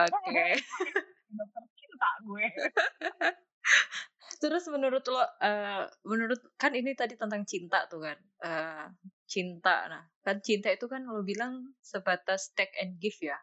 Oke. 0.00 0.44
udah 1.34 1.46
tercinta 1.50 2.10
gue 2.22 2.46
Terus 4.44 4.64
menurut 4.74 5.04
lo, 5.14 5.22
eh, 5.50 5.82
menurut 6.10 6.40
kan 6.62 6.72
ini 6.80 6.92
tadi 7.00 7.14
tentang 7.22 7.42
cinta 7.52 7.78
tuh 7.92 8.00
kan, 8.06 8.18
Eh, 8.44 8.86
cinta. 9.32 9.76
Nah, 9.92 10.02
kan 10.26 10.36
cinta 10.46 10.68
itu 10.76 10.84
kan 10.92 11.02
lo 11.14 11.20
bilang 11.30 11.54
sebatas 11.90 12.42
take 12.56 12.74
and 12.82 12.92
give 13.02 13.16
ya. 13.30 13.38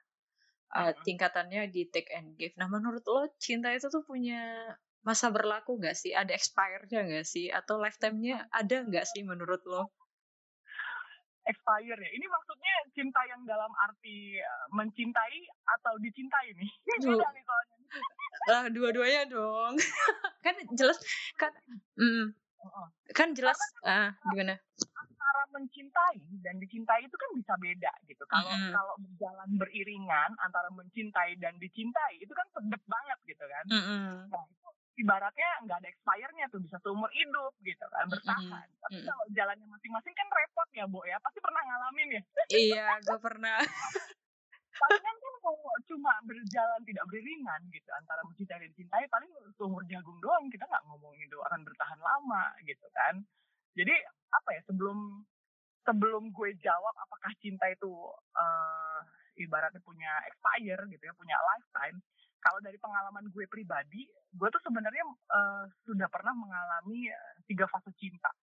Eh, 0.80 0.94
Mhm. 0.94 1.04
tingkatannya 1.06 1.62
di 1.76 1.82
take 1.94 2.12
and 2.20 2.30
give. 2.40 2.54
Nah, 2.62 2.68
menurut 2.76 3.04
lo 3.14 3.22
cinta 3.46 3.70
itu 3.78 3.88
tuh 3.96 4.04
punya 4.12 4.42
masa 5.08 5.28
berlaku 5.36 5.72
nggak 5.82 5.98
sih? 6.02 6.14
Ada 6.22 6.34
expire-nya 6.40 7.00
nggak 7.10 7.28
sih? 7.34 7.48
Atau 7.60 7.76
lifetime-nya 7.84 8.38
ada 8.60 8.78
nggak 8.90 9.06
sih 9.12 9.22
menurut 9.32 9.62
lo? 9.74 9.84
Expire 11.52 12.00
ya 12.00 12.12
ini 12.16 12.26
maksudnya 12.26 12.76
cinta 12.96 13.22
yang 13.28 13.44
dalam 13.44 13.72
arti 13.84 14.40
eh, 14.40 14.66
mencintai 14.72 15.38
atau 15.80 15.94
dicintai 16.00 16.56
nih 16.56 16.72
beda 17.04 17.28
nih 17.36 17.44
soalnya 17.44 17.78
Lah, 18.50 18.66
dua-duanya 18.76 19.28
dong. 19.30 19.76
kan 20.46 20.56
jelas 20.74 20.98
kan, 21.38 21.52
mm, 22.00 22.34
kan 23.14 23.30
jelas. 23.36 23.60
Ah, 23.86 24.16
gimana? 24.32 24.58
antara 25.32 25.44
mencintai 25.54 26.20
dan 26.44 26.60
dicintai 26.60 27.06
itu 27.06 27.16
kan 27.16 27.30
bisa 27.38 27.54
beda 27.62 27.92
gitu. 28.10 28.24
Kalau 28.28 28.52
Mm-mm. 28.52 28.74
kalau 28.74 28.96
berjalan 29.00 29.50
beriringan 29.56 30.32
antara 30.42 30.68
mencintai 30.74 31.38
dan 31.38 31.56
dicintai 31.62 32.20
itu 32.20 32.34
kan 32.34 32.48
sedep 32.52 32.82
banget 32.90 33.20
gitu 33.30 33.46
kan. 33.46 33.66
Mm-mm. 33.70 34.28
Nah, 34.28 34.44
itu 34.50 34.68
ibaratnya 35.00 35.50
nggak 35.64 35.78
ada 35.80 35.88
expirednya 35.88 36.46
tuh 36.52 36.60
bisa 36.60 36.76
seumur 36.84 37.08
hidup 37.16 37.54
gitu 37.64 37.86
kan 37.88 38.06
bertahan. 38.12 38.68
Tapi 38.68 38.98
Mm-mm. 39.00 39.08
kalau 39.08 39.26
jalannya 39.32 39.68
masing-masing 39.72 40.14
kan 40.16 40.28
repot 40.32 40.70
ya, 40.76 40.86
Bu 40.88 41.00
ya. 41.08 41.18
Pasti 41.24 41.40
pernah 41.40 41.62
ngalamin 41.64 42.10
ya. 42.20 42.22
Iya, 42.52 42.88
gue 43.00 43.20
pernah. 43.22 43.58
Palingan 44.82 45.18
kan 45.20 45.36
kalau 45.46 45.76
cuma 45.86 46.14
berjalan 46.26 46.82
tidak 46.88 47.06
beriringan 47.12 47.62
gitu 47.70 47.90
antara 47.94 48.24
mencintai 48.26 48.66
dan 48.66 48.70
dicintai 48.72 49.06
paling 49.12 49.30
seumur 49.60 49.84
jagung 49.86 50.18
doang 50.24 50.50
kita 50.50 50.66
nggak 50.66 50.86
ngomongin 50.90 51.28
itu 51.28 51.38
akan 51.38 51.62
bertahan 51.62 52.00
lama 52.02 52.44
gitu 52.66 52.88
kan. 52.96 53.22
Jadi 53.78 53.94
apa 54.32 54.50
ya 54.58 54.62
sebelum 54.66 55.22
sebelum 55.86 56.34
gue 56.34 56.50
jawab 56.64 56.96
apakah 56.98 57.32
cinta 57.44 57.68
itu 57.70 57.92
eh, 58.34 59.00
ibaratnya 59.44 59.82
punya 59.84 60.12
expire 60.30 60.82
gitu 60.90 61.04
ya 61.04 61.14
punya 61.14 61.38
lifetime. 61.38 61.98
Kalau 62.42 62.58
dari 62.58 62.76
pengalaman 62.76 63.30
gue 63.30 63.46
pribadi, 63.46 64.02
gue 64.34 64.48
tuh 64.50 64.62
sebenarnya 64.62 65.06
eh, 65.08 65.64
sudah 65.86 66.10
pernah 66.10 66.34
mengalami 66.34 67.06
eh, 67.06 67.34
tiga 67.46 67.70
fase 67.70 67.94
cinta. 67.96 68.34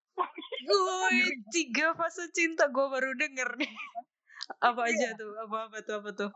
Wih, 0.63 1.43
tiga 1.51 1.95
fase 1.95 2.31
cinta 2.31 2.67
gue 2.67 2.87
baru 2.87 3.11
denger 3.15 3.59
nih. 3.59 3.71
Apa 4.61 4.87
aja 4.87 5.13
Iya. 5.13 5.19
tuh? 5.19 5.35
Apa 5.45 5.57
apa 5.69 5.79
tuh? 5.83 5.95
Apa 5.99 6.11
tuh? 6.15 6.31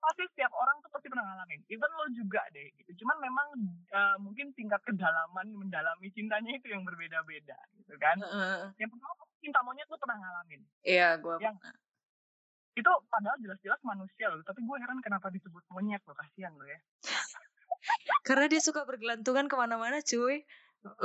pasti 0.00 0.24
setiap 0.32 0.48
orang 0.56 0.80
tuh 0.80 0.88
pasti 0.88 1.12
pernah 1.12 1.28
ngalamin. 1.28 1.60
Even 1.68 1.92
lo 1.92 2.08
juga 2.16 2.40
deh 2.56 2.72
gitu. 2.72 3.04
Cuman 3.04 3.20
memang 3.20 3.48
eh, 3.86 4.16
mungkin 4.16 4.48
tingkat 4.56 4.80
kedalaman 4.80 5.52
mendalami 5.52 6.08
cintanya 6.16 6.56
itu 6.56 6.72
yang 6.72 6.88
berbeda-beda 6.88 7.56
gitu 7.76 8.00
kan. 8.00 8.16
Heeh. 8.16 8.72
Yang 8.80 8.96
pertama 8.96 9.12
cinta 9.44 9.60
monyet 9.60 9.84
lo 9.92 10.00
pernah 10.00 10.16
ngalamin. 10.16 10.60
Iya, 10.80 11.20
gue 11.20 11.36
Yang- 11.40 11.60
Itu 12.80 12.90
padahal 13.12 13.36
jelas-jelas 13.44 13.80
manusia 13.84 14.32
loh. 14.32 14.40
Tapi 14.40 14.64
gue 14.64 14.76
heran 14.80 14.98
kenapa 15.04 15.28
disebut 15.28 15.60
monyet 15.68 16.00
lo. 16.08 16.16
Kasihan 16.16 16.52
lo 16.56 16.64
ya. 16.64 16.80
karena 18.28 18.46
dia 18.48 18.60
suka 18.60 18.84
bergelantungan 18.88 19.48
ke 19.48 19.56
mana-mana, 19.56 20.00
cuy. 20.00 20.44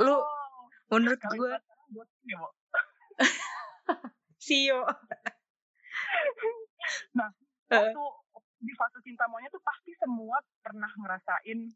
Lu 0.00 0.16
Oh, 0.16 0.96
menurut 1.02 1.20
gue. 1.20 1.52
Sio. 4.46 4.80
Nah, 7.18 7.26
Eh. 7.66 7.74
waktu 7.82 8.04
di 8.62 8.70
fase 8.78 9.02
cinta 9.02 9.26
monyet 9.26 9.50
tuh 9.50 9.58
pasti 9.66 9.90
semua 9.98 10.38
pernah 10.62 10.86
ngerasain 10.86 11.66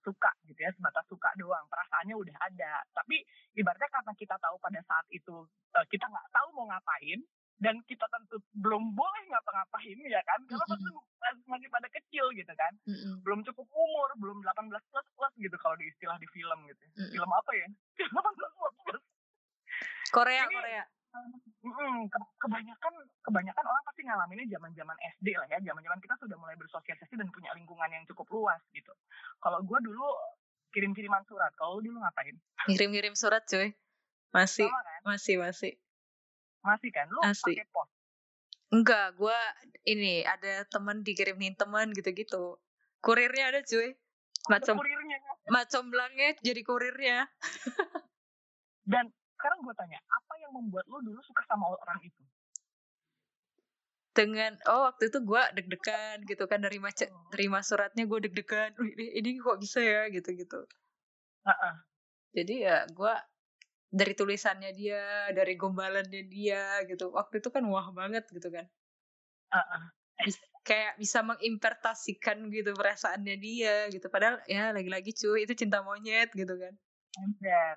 suka 0.00 0.32
gitu 0.48 0.56
ya 0.56 0.72
sebatas 0.72 1.04
suka 1.12 1.28
doang 1.36 1.60
perasaannya 1.68 2.16
udah 2.16 2.36
ada 2.40 2.80
tapi 2.96 3.20
ibaratnya 3.52 3.84
karena 3.92 4.12
kita 4.16 4.32
tahu 4.40 4.56
pada 4.56 4.80
saat 4.88 5.04
itu 5.12 5.44
eh, 5.76 5.86
kita 5.92 6.08
nggak 6.08 6.28
tahu 6.32 6.48
mau 6.56 6.72
ngapain 6.72 7.20
dan 7.60 7.76
kita 7.84 8.08
tentu 8.08 8.40
belum 8.56 8.96
boleh 8.96 9.19
ngapa-ngapain 9.60 9.98
ya 10.08 10.20
kan 10.24 10.40
karena 10.48 10.64
Mm-mm. 10.72 10.96
masih, 11.20 11.44
masih 11.46 11.68
pada 11.68 11.88
kecil 11.90 12.24
gitu 12.32 12.52
kan 12.54 12.72
Mm-mm. 12.84 13.20
belum 13.20 13.40
cukup 13.44 13.68
umur 13.68 14.08
belum 14.16 14.38
18 14.40 14.72
plus 14.88 15.06
plus 15.12 15.32
gitu 15.36 15.56
kalau 15.56 15.76
di 15.76 15.84
istilah 15.86 16.16
di 16.16 16.28
film 16.30 16.58
gitu 16.64 16.84
Mm-mm. 16.96 17.12
film 17.12 17.30
apa 17.30 17.52
ya 17.52 17.68
18 18.16 18.56
plus 18.56 18.74
plus 18.82 19.02
Korea, 20.10 20.42
Ini- 20.42 20.56
Korea. 20.56 20.84
Mm, 21.60 22.06
ke- 22.06 22.30
kebanyakan 22.38 22.94
kebanyakan 23.20 23.62
orang 23.62 23.82
pasti 23.84 24.02
ngalaminnya 24.02 24.46
zaman-zaman 24.48 24.96
SD 25.18 25.34
lah 25.34 25.46
ya, 25.46 25.58
zaman-zaman 25.60 25.98
kita 25.98 26.14
sudah 26.16 26.34
mulai 26.34 26.54
bersosialisasi 26.54 27.14
dan 27.14 27.26
punya 27.28 27.50
lingkungan 27.52 27.90
yang 27.90 28.06
cukup 28.06 28.26
luas 28.30 28.62
gitu. 28.70 28.90
Kalau 29.38 29.58
gue 29.60 29.78
dulu 29.82 30.06
kirim-kiriman 30.70 31.26
surat, 31.26 31.50
kalau 31.54 31.78
lu 31.78 31.90
dulu 31.90 31.98
ngapain? 32.00 32.34
Ngirim-ngirim 32.66 33.12
surat, 33.12 33.42
cuy. 33.44 33.74
Masih, 34.30 34.66
Sama 34.66 34.80
kan? 34.80 35.00
masih, 35.04 35.34
masih. 35.36 35.72
Masih 36.62 36.90
kan? 36.90 37.06
Lu 37.06 37.18
pakai 37.22 37.66
pos. 37.68 37.89
Enggak, 38.70 39.18
gue 39.18 39.38
ini 39.90 40.22
ada 40.22 40.62
teman 40.70 41.02
dikirimin 41.02 41.58
teman 41.58 41.90
gitu-gitu. 41.90 42.54
Kurirnya 43.02 43.50
ada, 43.50 43.60
cuy. 43.66 43.98
Macam 44.46 44.78
kurirnya. 44.78 45.18
macam 45.50 45.90
belangnya 45.90 46.38
jadi 46.40 46.62
kurirnya. 46.62 47.18
Dan 48.86 49.10
sekarang 49.36 49.58
gue 49.66 49.74
tanya, 49.74 49.98
apa 50.06 50.32
yang 50.38 50.52
membuat 50.54 50.86
lu 50.86 51.02
dulu 51.02 51.20
suka 51.26 51.42
sama 51.50 51.66
orang 51.66 51.98
itu? 52.06 52.22
Dengan 54.10 54.54
oh 54.70 54.90
waktu 54.90 55.10
itu 55.10 55.18
gue 55.22 55.42
deg-degan 55.54 56.26
gitu 56.26 56.44
kan 56.50 56.58
dari 56.62 56.82
maca 56.82 57.06
terima 57.30 57.62
suratnya 57.62 58.06
gue 58.06 58.18
deg-degan. 58.26 58.74
Ini, 58.78 59.18
ini 59.18 59.38
kok 59.38 59.58
bisa 59.58 59.82
ya 59.82 60.06
gitu-gitu. 60.10 60.66
Heeh. 61.46 61.74
Jadi 62.38 62.54
ya 62.66 62.86
gue 62.90 63.14
dari 63.90 64.14
tulisannya 64.14 64.70
dia, 64.72 65.30
dari 65.34 65.58
gombalannya 65.58 66.22
dia 66.30 66.86
gitu. 66.86 67.10
Waktu 67.10 67.42
itu 67.42 67.50
kan 67.50 67.66
wah 67.66 67.90
banget 67.90 68.24
gitu 68.30 68.48
kan. 68.48 68.66
Heeh. 69.50 69.82
Bis- 70.24 70.50
kayak 70.62 71.00
bisa 71.00 71.24
menginterpretasikan 71.24 72.46
gitu 72.54 72.70
perasaannya 72.76 73.36
dia 73.40 73.90
gitu. 73.90 74.06
Padahal 74.06 74.38
ya 74.46 74.70
lagi-lagi 74.70 75.10
cuy 75.16 75.44
itu 75.44 75.54
cinta 75.58 75.82
monyet 75.82 76.30
gitu 76.32 76.54
kan. 76.54 76.74
Ember. 77.18 77.76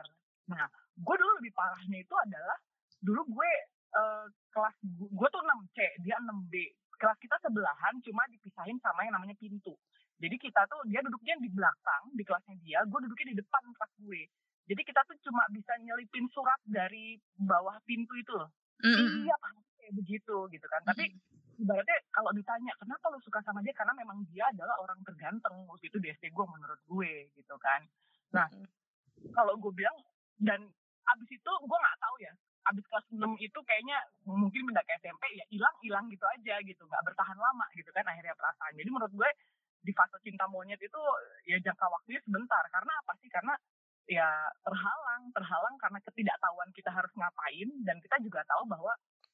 Nah, 0.52 0.70
gue 0.94 1.16
dulu 1.18 1.32
lebih 1.42 1.54
parahnya 1.58 2.06
itu 2.06 2.14
adalah 2.14 2.58
dulu 3.02 3.22
gue 3.34 3.52
eh, 3.98 4.26
kelas 4.54 4.76
gue 4.94 5.28
tuh 5.34 5.42
6C, 5.42 5.78
dia 6.06 6.16
6B. 6.22 6.54
Kelas 7.02 7.18
kita 7.20 7.36
sebelahan 7.42 7.94
cuma 8.06 8.24
dipisahin 8.30 8.78
sama 8.80 9.04
yang 9.08 9.18
namanya 9.18 9.36
pintu. 9.42 9.74
Jadi 10.22 10.36
kita 10.40 10.62
tuh 10.70 10.80
dia 10.88 11.02
duduknya 11.02 11.36
di 11.42 11.50
belakang 11.50 12.04
di 12.14 12.24
kelasnya 12.24 12.56
dia, 12.62 12.80
gue 12.86 13.00
duduknya 13.02 13.28
di 13.34 13.38
depan 13.42 13.64
kelas 13.76 13.94
gue. 14.06 14.22
Jadi 14.64 14.82
kita 14.88 15.02
tuh 15.04 15.18
cuma 15.28 15.44
bisa 15.52 15.76
nyelipin 15.84 16.26
surat 16.32 16.60
dari 16.64 17.20
bawah 17.36 17.76
pintu 17.84 18.16
itu 18.16 18.32
loh. 18.32 18.48
Mm-mm. 18.84 19.28
Iya, 19.28 19.36
pasti 19.40 19.62
kayak 19.80 19.94
begitu 20.00 20.36
gitu 20.52 20.66
kan. 20.72 20.82
Tapi 20.88 21.12
ibaratnya 21.60 21.98
kalau 22.10 22.32
ditanya 22.32 22.72
kenapa 22.80 23.12
lo 23.12 23.20
suka 23.22 23.40
sama 23.44 23.60
dia 23.62 23.76
karena 23.76 23.94
memang 23.96 24.24
dia 24.32 24.48
adalah 24.50 24.76
orang 24.82 25.00
terganteng 25.04 25.56
waktu 25.68 25.92
itu 25.92 25.98
di 26.00 26.08
SD 26.16 26.32
gue 26.32 26.46
menurut 26.48 26.80
gue 26.88 27.14
gitu 27.36 27.56
kan. 27.60 27.84
Nah, 28.34 28.48
kalau 29.36 29.54
gue 29.60 29.72
bilang 29.76 29.96
dan 30.40 30.60
abis 31.04 31.30
itu 31.36 31.52
gue 31.52 31.78
nggak 31.78 32.00
tahu 32.00 32.16
ya 32.24 32.34
abis 32.64 32.84
kelas 32.88 33.08
6 33.12 33.20
itu 33.44 33.60
kayaknya 33.68 34.00
mungkin 34.24 34.64
pindah 34.64 34.84
ke 34.88 34.96
SMP 35.04 35.24
ya 35.36 35.46
hilang 35.52 35.76
hilang 35.84 36.06
gitu 36.08 36.24
aja 36.24 36.56
gitu 36.64 36.84
nggak 36.88 37.04
bertahan 37.04 37.36
lama 37.36 37.68
gitu 37.76 37.92
kan 37.92 38.08
akhirnya 38.08 38.32
perasaan 38.40 38.72
jadi 38.80 38.88
menurut 38.88 39.12
gue 39.12 39.30
di 39.84 39.92
fase 39.92 40.16
cinta 40.24 40.48
monyet 40.48 40.80
itu 40.80 41.02
ya 41.44 41.60
jangka 41.60 41.92
waktunya 41.92 42.24
sebentar 42.24 42.64
karena 42.72 42.94
apa 43.04 43.12
sih 43.20 43.28
karena 43.28 43.52
ya 44.10 44.28
terhalang 44.68 45.24
terhalang 45.32 45.76
karena 45.80 46.00
ketidaktahuan 46.04 46.70
kita 46.76 46.92
harus 46.92 47.12
ngapain 47.16 47.70
dan 47.88 47.98
kita 48.04 48.20
juga 48.20 48.44
tahu 48.44 48.68
bahwa 48.68 48.92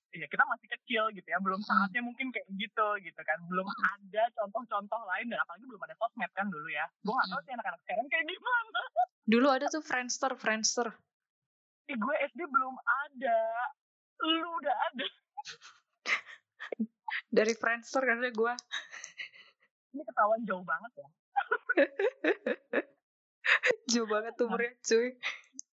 ya 0.09 0.25
kita 0.25 0.41
masih 0.45 0.67
kecil 0.73 1.03
gitu 1.13 1.25
ya 1.29 1.37
belum 1.37 1.61
saatnya 1.61 2.01
mungkin 2.01 2.33
kayak 2.33 2.49
gitu 2.57 2.87
gitu 3.01 3.21
kan 3.21 3.37
belum 3.49 3.65
ada 3.65 4.23
contoh-contoh 4.37 5.01
lain 5.05 5.29
dan 5.29 5.37
apalagi 5.41 5.65
belum 5.69 5.81
ada 5.85 5.95
sosmed 6.01 6.31
kan 6.33 6.49
dulu 6.49 6.69
ya 6.69 6.85
gue 7.05 7.13
nggak 7.13 7.29
tahu 7.29 7.41
sih 7.45 7.53
anak-anak 7.53 7.81
sekarang 7.85 8.05
kayak 8.09 8.25
gimana 8.25 8.81
Dulu 9.29 9.45
ada 9.45 9.69
tuh 9.69 9.85
Friendster, 9.85 10.33
Friendster. 10.33 10.89
Eh, 11.85 11.93
gue 11.93 12.15
SD 12.33 12.49
belum 12.49 12.75
ada. 12.81 13.39
Lu 14.25 14.49
udah 14.57 14.75
ada. 14.89 15.05
Dari 17.37 17.53
Friendster 17.53 18.01
karena 18.01 18.33
gue 18.33 18.53
Ini 19.93 20.01
ketahuan 20.01 20.41
jauh 20.49 20.65
banget 20.65 20.91
ya. 20.97 21.07
jauh 23.91 24.07
banget 24.09 24.33
tuh 24.37 24.45
umurnya 24.47 24.71
cuy. 24.83 25.09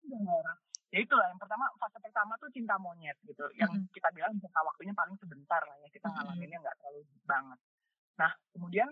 Bener. 0.05 0.45
Ya 0.91 0.99
itulah 1.07 1.23
yang 1.31 1.39
pertama 1.39 1.71
fase 1.79 1.97
pertama 2.03 2.35
tuh 2.35 2.51
cinta 2.51 2.75
monyet 2.75 3.15
gitu. 3.23 3.47
Yang 3.55 3.87
kita 3.95 4.11
bilang 4.11 4.35
jangka 4.35 4.61
waktunya 4.67 4.91
paling 4.91 5.15
sebentar 5.19 5.63
lah 5.63 5.77
ya. 5.79 5.87
Kita 5.87 6.11
Mm-mm. 6.11 6.15
ngalaminnya 6.19 6.59
nggak 6.59 6.75
terlalu 6.83 7.01
banget. 7.23 7.59
Nah 8.19 8.31
kemudian 8.51 8.89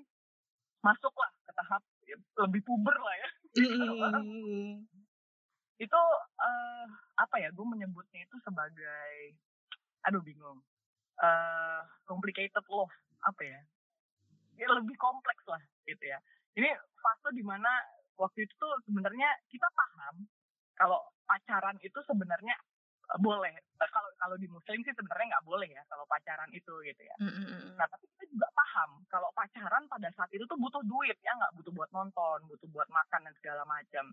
masuklah 0.80 1.28
ke 1.44 1.52
tahap 1.52 1.84
ya, 2.08 2.16
lebih 2.48 2.62
puber 2.64 2.96
lah 2.96 3.16
ya. 3.20 3.30
Itu 5.84 6.02
eh, 6.40 6.86
apa 7.20 7.36
ya? 7.40 7.52
Gue 7.56 7.68
menyebutnya 7.68 8.24
itu 8.24 8.36
sebagai, 8.44 9.36
aduh 10.08 10.24
bingung. 10.24 10.60
eh 11.20 11.84
complicated 12.08 12.64
love 12.72 12.96
apa 13.28 13.44
ya? 13.44 13.60
Ya 14.56 14.68
lebih 14.72 14.96
kompleks 14.96 15.44
lah 15.52 15.60
gitu 15.84 16.04
ya. 16.04 16.20
Ini 16.56 16.72
fase 17.00 17.36
di 17.36 17.44
mana 17.44 17.68
waktu 18.20 18.46
itu 18.46 18.54
tuh 18.60 18.74
sebenarnya 18.84 19.30
kita 19.48 19.68
paham 19.72 20.28
kalau 20.76 21.00
pacaran 21.24 21.80
itu 21.80 22.00
sebenarnya 22.04 22.56
eh, 23.16 23.20
boleh. 23.20 23.56
Eh, 23.56 23.90
Kalau 23.90 24.12
kalau 24.20 24.36
di 24.36 24.48
Muslim 24.52 24.84
sih 24.84 24.92
sebenarnya 24.92 25.40
nggak 25.40 25.48
boleh 25.48 25.70
ya 25.72 25.84
kalau 25.88 26.04
pacaran 26.06 26.52
itu 26.52 26.74
gitu 26.84 27.02
ya. 27.02 27.16
Mm-mm. 27.24 27.80
Nah 27.80 27.88
tapi 27.88 28.06
kita 28.16 28.28
juga 28.28 28.48
paham 28.52 29.02
kalau 29.08 29.32
pacaran 29.32 29.88
pada 29.88 30.12
saat 30.14 30.30
itu 30.36 30.44
tuh 30.46 30.60
butuh 30.60 30.84
duit 30.84 31.16
ya 31.24 31.32
nggak 31.40 31.56
butuh 31.56 31.72
buat 31.72 31.90
nonton, 31.96 32.44
butuh 32.52 32.68
buat 32.76 32.88
makan 32.92 33.24
dan 33.24 33.34
segala 33.40 33.64
macam. 33.64 34.12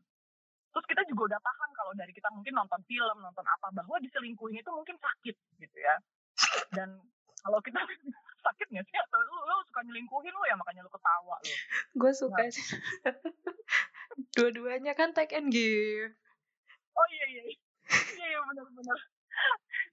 Terus 0.71 0.87
kita 0.93 1.03
juga 1.09 1.35
udah 1.35 1.41
paham 1.41 1.71
kalau 1.73 1.93
dari 1.97 2.13
kita 2.13 2.29
mungkin 2.31 2.53
nonton 2.53 2.81
film, 2.85 3.17
nonton 3.25 3.47
apa 3.49 3.73
bahwa 3.73 3.97
diselingkuhin 3.99 4.61
itu 4.61 4.71
mungkin 4.71 4.97
sakit 5.01 5.37
gitu 5.59 5.79
ya. 5.81 5.97
Dan 6.71 7.01
kalau 7.41 7.59
kita 7.65 7.81
sakit 8.47 8.67
nggak 8.71 8.85
sih 8.87 8.99
atau 9.01 9.19
lu, 9.19 9.37
lu 9.41 9.57
suka 9.67 9.81
nyelingkuhin 9.83 10.31
lu 10.37 10.45
ya 10.47 10.55
makanya 10.55 10.85
lu 10.85 10.93
ketawa 10.93 11.37
lu. 11.41 11.55
Gue 11.97 12.13
suka 12.13 12.45
sih. 12.53 12.63
Dua-duanya 14.37 14.93
kan 14.93 15.17
take 15.17 15.33
and 15.33 15.49
give. 15.49 16.13
Oh 16.93 17.07
iya 17.09 17.27
iya. 17.33 17.43
Iya 18.17 18.27
iya 18.29 18.41
benar 18.53 18.69
benar. 18.77 18.99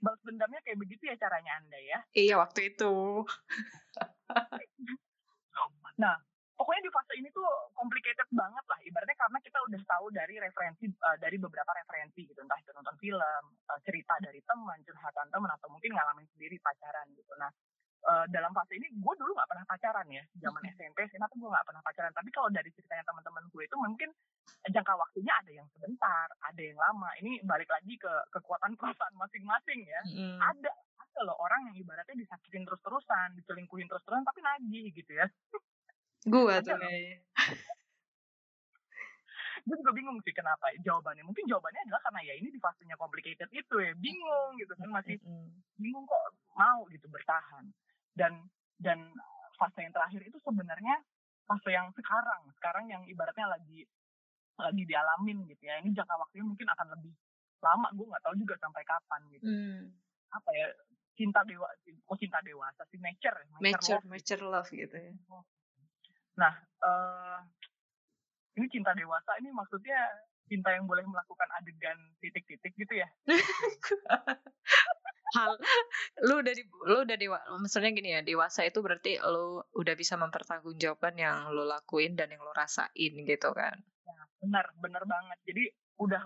balas 0.03 0.19
dendamnya 0.23 0.59
kayak 0.67 0.79
begitu 0.79 1.03
ya 1.07 1.15
caranya 1.15 1.51
anda 1.63 1.79
ya 1.79 1.99
iya 2.15 2.35
waktu 2.35 2.75
itu 2.75 3.23
nah 6.01 6.15
pokoknya 6.59 6.81
di 6.83 6.91
fase 6.91 7.13
ini 7.19 7.29
tuh 7.31 7.47
complicated 7.75 8.27
banget 8.35 8.65
lah 8.67 8.79
ibaratnya 8.83 9.15
karena 9.15 9.39
kita 9.39 9.57
udah 9.63 9.81
tahu 9.87 10.05
dari 10.11 10.35
referensi 10.39 10.85
uh, 10.91 11.17
dari 11.19 11.39
beberapa 11.39 11.71
referensi 11.71 12.27
gitu 12.27 12.39
entah 12.39 12.59
itu 12.59 12.71
nonton 12.75 12.95
film 12.99 13.43
uh, 13.71 13.79
cerita 13.87 14.13
dari 14.19 14.43
teman 14.43 14.79
curhatan 14.83 15.27
teman 15.31 15.51
atau 15.55 15.67
mungkin 15.71 15.91
ngalamin 15.95 16.27
sendiri 16.35 16.59
pacaran 16.59 17.07
gitu 17.15 17.31
nah 17.39 17.51
uh, 18.03 18.25
dalam 18.29 18.51
fase 18.51 18.75
ini 18.75 18.87
gue 18.91 19.13
dulu 19.15 19.31
nggak 19.35 19.49
pernah 19.49 19.65
pacaran 19.67 20.07
ya 20.11 20.23
zaman 20.39 20.61
SMP 20.75 21.07
SMA 21.11 21.27
tuh 21.31 21.37
gue 21.39 21.49
nggak 21.49 21.67
pernah 21.67 21.81
pacaran. 21.83 22.13
Tapi 22.13 22.29
kalau 22.35 22.49
dari 22.51 22.69
ceritanya 22.75 23.03
teman-teman 23.07 23.43
gue 23.49 23.63
itu 23.63 23.75
mungkin 23.79 24.09
jangka 24.67 24.93
waktunya 24.95 25.33
ada 25.33 25.51
yang 25.51 25.67
sebentar 25.71 26.27
ada 26.43 26.61
yang 26.61 26.79
lama. 26.79 27.09
Ini 27.19 27.43
balik 27.47 27.69
lagi 27.71 27.93
ke 27.95 28.13
kekuatan 28.35 28.75
perasaan 28.79 29.13
masing-masing 29.15 29.79
ya. 29.87 30.01
Mm. 30.13 30.39
ada 30.39 30.71
ada 30.99 31.19
loh 31.29 31.37
orang 31.39 31.71
yang 31.71 31.75
ibaratnya 31.83 32.15
disakitin 32.17 32.65
terus-terusan 32.67 33.37
diselingkuhin 33.39 33.87
terus-terusan 33.87 34.25
tapi 34.27 34.39
nagih 34.43 34.91
gitu 34.91 35.11
ya. 35.13 35.27
Gua 36.27 36.59
tuh 36.63 36.79
gue 39.63 39.79
juga 39.79 39.95
bingung 39.95 40.19
sih 40.27 40.35
kenapa 40.35 40.75
jawabannya. 40.83 41.23
Mungkin 41.23 41.47
jawabannya 41.47 41.87
adalah 41.87 42.01
karena 42.03 42.19
ya 42.27 42.33
ini 42.35 42.51
di 42.51 42.59
fasenya 42.59 42.99
complicated 42.99 43.47
itu 43.55 43.75
ya 43.79 43.95
bingung 43.95 44.59
gitu 44.59 44.75
kan 44.75 44.91
masih 44.91 45.15
bingung 45.79 46.03
kok 46.03 46.35
mau 46.59 46.83
gitu 46.91 47.07
bertahan 47.07 47.65
dan 48.13 48.33
dan 48.79 48.99
fase 49.57 49.79
yang 49.85 49.93
terakhir 49.93 50.21
itu 50.25 50.37
sebenarnya 50.41 50.95
fase 51.45 51.69
yang 51.71 51.89
sekarang 51.93 52.41
sekarang 52.61 52.85
yang 52.89 53.03
ibaratnya 53.05 53.47
lagi 53.49 53.85
lagi 54.57 54.83
dialamin 54.85 55.49
gitu 55.49 55.63
ya 55.65 55.81
ini 55.81 55.91
jangka 55.97 56.13
waktunya 56.13 56.45
mungkin 56.45 56.67
akan 56.69 56.87
lebih 56.97 57.13
lama 57.63 57.87
gue 57.95 58.05
nggak 58.05 58.23
tahu 58.23 58.35
juga 58.37 58.55
sampai 58.59 58.83
kapan 58.85 59.21
gitu 59.33 59.45
hmm. 59.49 59.81
apa 60.35 60.49
ya 60.53 60.67
cinta 61.13 61.41
dewa 61.45 61.69
oh 62.09 62.17
cinta 62.17 62.37
dewasa 62.45 62.81
sih 62.89 62.99
nature 63.01 63.37
mature 63.61 64.03
mature 64.05 64.43
love, 64.45 64.67
love 64.67 64.69
gitu 64.69 64.95
ya 64.97 65.13
Nah, 66.37 66.53
uh, 66.81 67.39
ini 68.57 68.65
cinta 68.69 68.93
dewasa 68.97 69.37
ini 69.41 69.53
maksudnya 69.53 69.97
cinta 70.49 70.73
yang 70.73 70.85
boleh 70.85 71.05
melakukan 71.05 71.49
adegan 71.61 71.97
titik-titik 72.21 72.73
gitu 72.77 72.93
ya? 72.97 73.07
Hal, 75.33 75.51
lu 76.29 76.39
udah 76.45 76.53
di, 76.53 76.63
lu 76.87 76.97
udah 77.03 77.17
dewa, 77.17 77.39
maksudnya 77.57 77.91
gini 77.93 78.09
ya, 78.13 78.21
dewasa 78.21 78.65
itu 78.65 78.79
berarti 78.79 79.17
lu 79.21 79.61
udah 79.73 79.93
bisa 79.97 80.13
mempertanggungjawabkan 80.17 81.13
yang 81.17 81.49
lu 81.49 81.65
lakuin 81.65 82.13
dan 82.13 82.29
yang 82.29 82.41
lu 82.41 82.53
rasain 82.53 83.13
gitu 83.25 83.49
kan? 83.51 83.75
Ya, 84.05 84.21
benar, 84.41 84.65
benar 84.77 85.03
banget. 85.09 85.37
Jadi 85.49 85.63
udah 86.01 86.23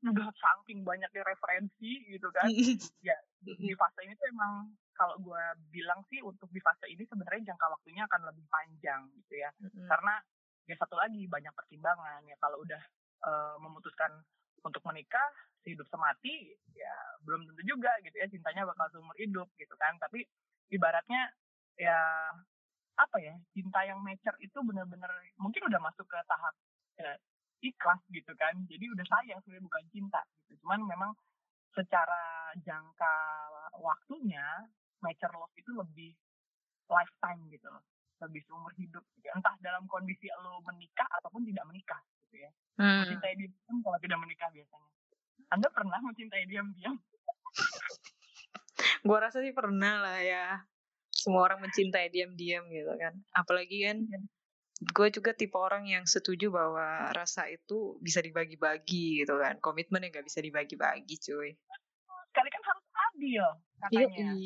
udah 0.00 0.28
saking 0.32 0.80
banyaknya 0.80 1.22
referensi 1.22 2.08
gitu 2.08 2.32
kan 2.32 2.48
ya 3.08 3.16
di 3.44 3.72
fase 3.76 4.00
ini 4.04 4.16
tuh 4.16 4.28
emang 4.32 4.72
kalau 4.96 5.16
gue 5.20 5.44
bilang 5.72 6.00
sih 6.08 6.24
untuk 6.24 6.48
di 6.52 6.60
fase 6.60 6.88
ini 6.88 7.04
sebenarnya 7.04 7.52
jangka 7.52 7.66
waktunya 7.68 8.04
akan 8.08 8.32
lebih 8.32 8.44
panjang 8.48 9.08
gitu 9.16 9.40
ya 9.40 9.52
mm-hmm. 9.60 9.88
karena 9.88 10.14
ya 10.68 10.76
satu 10.76 10.96
lagi 10.96 11.24
banyak 11.28 11.52
pertimbangan 11.52 12.20
ya 12.24 12.36
kalau 12.40 12.64
udah 12.64 12.82
uh, 13.24 13.56
memutuskan 13.60 14.12
untuk 14.64 14.84
menikah 14.88 15.30
hidup 15.68 15.86
semati 15.92 16.56
ya 16.72 16.94
belum 17.24 17.44
tentu 17.44 17.62
juga 17.68 17.92
gitu 18.00 18.16
ya 18.16 18.26
cintanya 18.32 18.64
bakal 18.64 18.88
seumur 18.92 19.16
hidup 19.20 19.48
gitu 19.60 19.74
kan. 19.76 19.96
Tapi 20.00 20.24
ibaratnya 20.72 21.28
ya 21.76 21.96
apa 22.96 23.16
ya 23.20 23.32
cinta 23.56 23.80
yang 23.84 24.00
mature 24.04 24.36
itu 24.40 24.58
benar-benar 24.60 25.08
mungkin 25.40 25.64
udah 25.68 25.80
masuk 25.80 26.04
ke 26.04 26.18
tahap 26.28 26.54
ya, 26.96 27.12
ikhlas 27.64 28.00
gitu 28.12 28.32
kan. 28.36 28.56
Jadi 28.68 28.84
udah 28.88 29.06
sayang 29.08 29.40
sebenarnya 29.44 29.66
bukan 29.68 29.84
cinta 29.92 30.20
gitu. 30.44 30.64
Cuman 30.64 30.84
memang 30.88 31.10
secara 31.76 32.52
jangka 32.64 33.14
waktunya 33.78 34.44
mature 35.00 35.32
love 35.36 35.54
itu 35.56 35.70
lebih 35.76 36.12
lifetime 36.88 37.40
gitu 37.52 37.68
loh. 37.68 37.84
Lebih 38.20 38.44
seumur 38.44 38.72
hidup 38.76 39.04
gitu. 39.16 39.32
entah 39.32 39.56
dalam 39.64 39.88
kondisi 39.88 40.28
lo 40.44 40.60
menikah 40.64 41.08
ataupun 41.20 41.40
tidak 41.48 41.64
menikah 41.68 42.00
gitu 42.28 42.44
ya. 42.44 42.50
Hmm. 42.80 43.04
mencintai 43.04 43.36
diam 43.36 43.76
kalau 43.84 43.98
tidak 44.00 44.18
menikah 44.24 44.48
biasanya 44.52 44.88
anda 45.50 45.68
pernah 45.70 45.98
mencintai 46.02 46.46
diam-diam? 46.46 46.94
Gua 49.04 49.18
rasa 49.28 49.42
sih 49.42 49.52
pernah 49.52 50.00
lah 50.00 50.18
ya. 50.22 50.46
Semua 51.10 51.50
orang 51.50 51.66
mencintai 51.66 52.08
diam-diam 52.08 52.64
gitu 52.70 52.92
kan. 52.96 53.14
Apalagi 53.34 53.84
kan 53.84 53.98
ya 54.08 54.20
gue 54.80 55.12
juga 55.12 55.36
tipe 55.36 55.60
orang 55.60 55.84
yang 55.84 56.08
setuju 56.08 56.48
bahwa 56.48 57.12
rasa 57.12 57.44
itu 57.52 58.00
bisa 58.00 58.24
dibagi-bagi 58.24 59.20
gitu 59.20 59.36
kan. 59.36 59.60
Komitmen 59.60 60.08
yang 60.08 60.16
gak 60.16 60.24
bisa 60.24 60.40
dibagi-bagi 60.40 61.20
cuy. 61.20 61.52
Kali 62.32 62.48
kan 62.48 62.62
harus 62.64 62.86
adil 63.12 63.44
katanya. 63.84 64.32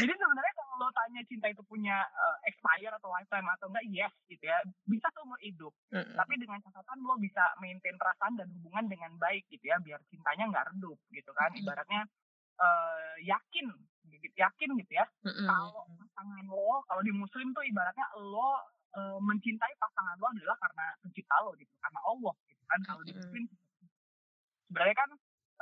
Jadi 0.00 0.12
sebenarnya 0.16 0.53
lo 0.78 0.88
tanya 0.92 1.20
cinta 1.26 1.46
itu 1.50 1.62
punya 1.66 2.02
uh, 2.02 2.38
expire 2.46 2.92
atau 2.92 3.08
lifetime 3.12 3.48
atau 3.58 3.66
enggak 3.70 3.86
yes 3.90 4.14
gitu 4.30 4.44
ya 4.44 4.58
bisa 4.86 5.06
seumur 5.14 5.38
hidup 5.40 5.72
mm 5.94 6.00
-hmm. 6.02 6.14
tapi 6.18 6.34
dengan 6.38 6.58
catatan 6.62 6.98
lo 7.02 7.14
bisa 7.18 7.42
maintain 7.62 7.96
perasaan 7.96 8.34
dan 8.38 8.48
hubungan 8.60 8.86
dengan 8.90 9.12
baik 9.20 9.46
gitu 9.50 9.64
ya 9.68 9.78
biar 9.80 10.00
cintanya 10.10 10.50
nggak 10.50 10.66
redup 10.74 10.98
gitu 11.10 11.30
kan 11.34 11.50
mm 11.50 11.54
-hmm. 11.54 11.62
ibaratnya 11.64 12.02
uh, 12.60 13.14
yakin 13.22 13.66
yakin 14.34 14.70
gitu 14.82 14.92
ya 14.94 15.06
mm-hmm. 15.24 15.46
kalau 15.46 15.86
pasangan 15.98 16.46
lo 16.50 16.82
kalau 16.86 17.02
di 17.02 17.12
muslim 17.14 17.50
tuh 17.54 17.64
ibaratnya 17.66 18.06
lo 18.18 18.58
uh, 18.98 19.18
mencintai 19.22 19.74
pasangan 19.78 20.16
lo 20.18 20.26
adalah 20.30 20.56
karena 20.58 20.86
pencipta 21.02 21.36
lo 21.46 21.52
gitu 21.58 21.74
karena 21.78 22.00
Allah 22.04 22.34
gitu 22.50 22.62
kan 22.66 22.80
kalau 22.86 23.02
di 23.06 23.12
muslim 23.14 23.44
sebenarnya 24.68 24.96
kan 24.98 25.10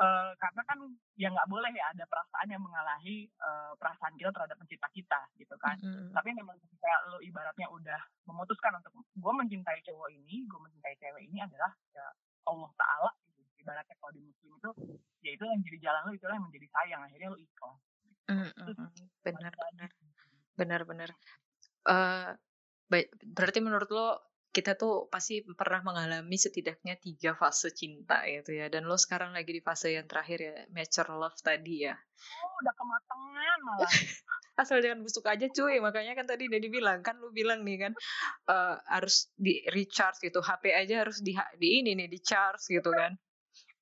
uh, 0.02 0.30
karena 0.34 0.62
kan 0.66 0.78
ya 1.14 1.28
nggak 1.30 1.46
boleh 1.46 1.70
ya 1.70 1.94
ada 1.94 2.04
perasaan 2.10 2.48
yang 2.50 2.62
mengalahi 2.62 3.30
uh, 3.38 3.72
perasaan 3.78 4.18
kita 4.18 4.34
terhadap 4.34 4.58
pencipta 4.58 4.88
kita 4.90 5.20
gitu 5.38 5.54
kan 5.62 5.78
mm-hmm. 5.78 6.10
tapi 6.10 6.34
memang 6.34 6.58
ketika 6.58 6.90
lo 7.14 7.22
ibaratnya 7.22 7.70
udah 7.70 8.00
memutuskan 8.26 8.74
untuk 8.82 8.92
gue 8.98 9.32
mencintai 9.32 9.78
cowok 9.86 10.10
ini 10.10 10.44
gue 10.50 10.60
mencintai 10.60 10.94
cewek 10.98 11.22
ini 11.30 11.38
adalah 11.38 11.70
ya 11.94 12.04
Allah 12.50 12.70
Taala 12.74 13.10
gitu. 13.30 13.40
ibaratnya 13.62 13.94
kalau 14.02 14.12
di 14.12 14.20
muslim 14.26 14.52
itu 14.58 14.70
ya 15.22 15.30
itu 15.38 15.44
yang 15.46 15.60
jadi 15.62 15.78
jalan 15.78 16.00
lo 16.10 16.12
itulah 16.18 16.34
yang 16.34 16.46
menjadi 16.50 16.66
sayang 16.74 17.00
akhirnya 17.06 17.30
lo 17.30 17.38
ikhlas 17.38 17.80
benar 19.22 19.52
benar. 19.52 19.90
Benar 20.56 20.80
benar. 20.86 21.10
Uh, 21.82 22.30
berarti 23.32 23.58
menurut 23.64 23.88
lo 23.90 24.20
kita 24.52 24.76
tuh 24.76 25.08
pasti 25.08 25.40
pernah 25.56 25.80
mengalami 25.80 26.36
setidaknya 26.36 27.00
tiga 27.00 27.32
fase 27.32 27.72
cinta 27.72 28.20
gitu 28.28 28.52
ya. 28.52 28.68
Dan 28.68 28.84
lo 28.84 29.00
sekarang 29.00 29.32
lagi 29.32 29.48
di 29.48 29.64
fase 29.64 29.96
yang 29.96 30.04
terakhir 30.04 30.38
ya 30.44 30.54
mature 30.68 31.08
love 31.16 31.40
tadi 31.40 31.88
ya. 31.88 31.96
Oh 31.96 32.52
udah 32.60 32.74
kematangan 32.76 33.58
malah. 33.64 33.92
Asal 34.60 34.84
jangan 34.84 35.00
busuk 35.00 35.24
aja 35.24 35.48
cuy. 35.48 35.80
Makanya 35.80 36.12
kan 36.12 36.28
tadi 36.28 36.52
udah 36.52 36.60
dibilang 36.60 37.00
kan 37.00 37.16
lu 37.16 37.32
bilang 37.32 37.64
nih 37.64 37.88
kan 37.88 37.92
uh, 38.52 38.76
harus 38.92 39.32
di 39.40 39.64
recharge 39.72 40.20
gitu. 40.20 40.44
HP 40.44 40.76
aja 40.76 41.08
harus 41.08 41.24
di 41.24 41.32
di 41.56 41.80
ini 41.80 41.96
nih 41.96 42.12
di 42.12 42.20
charge 42.20 42.68
gitu 42.68 42.92
kan. 42.92 43.16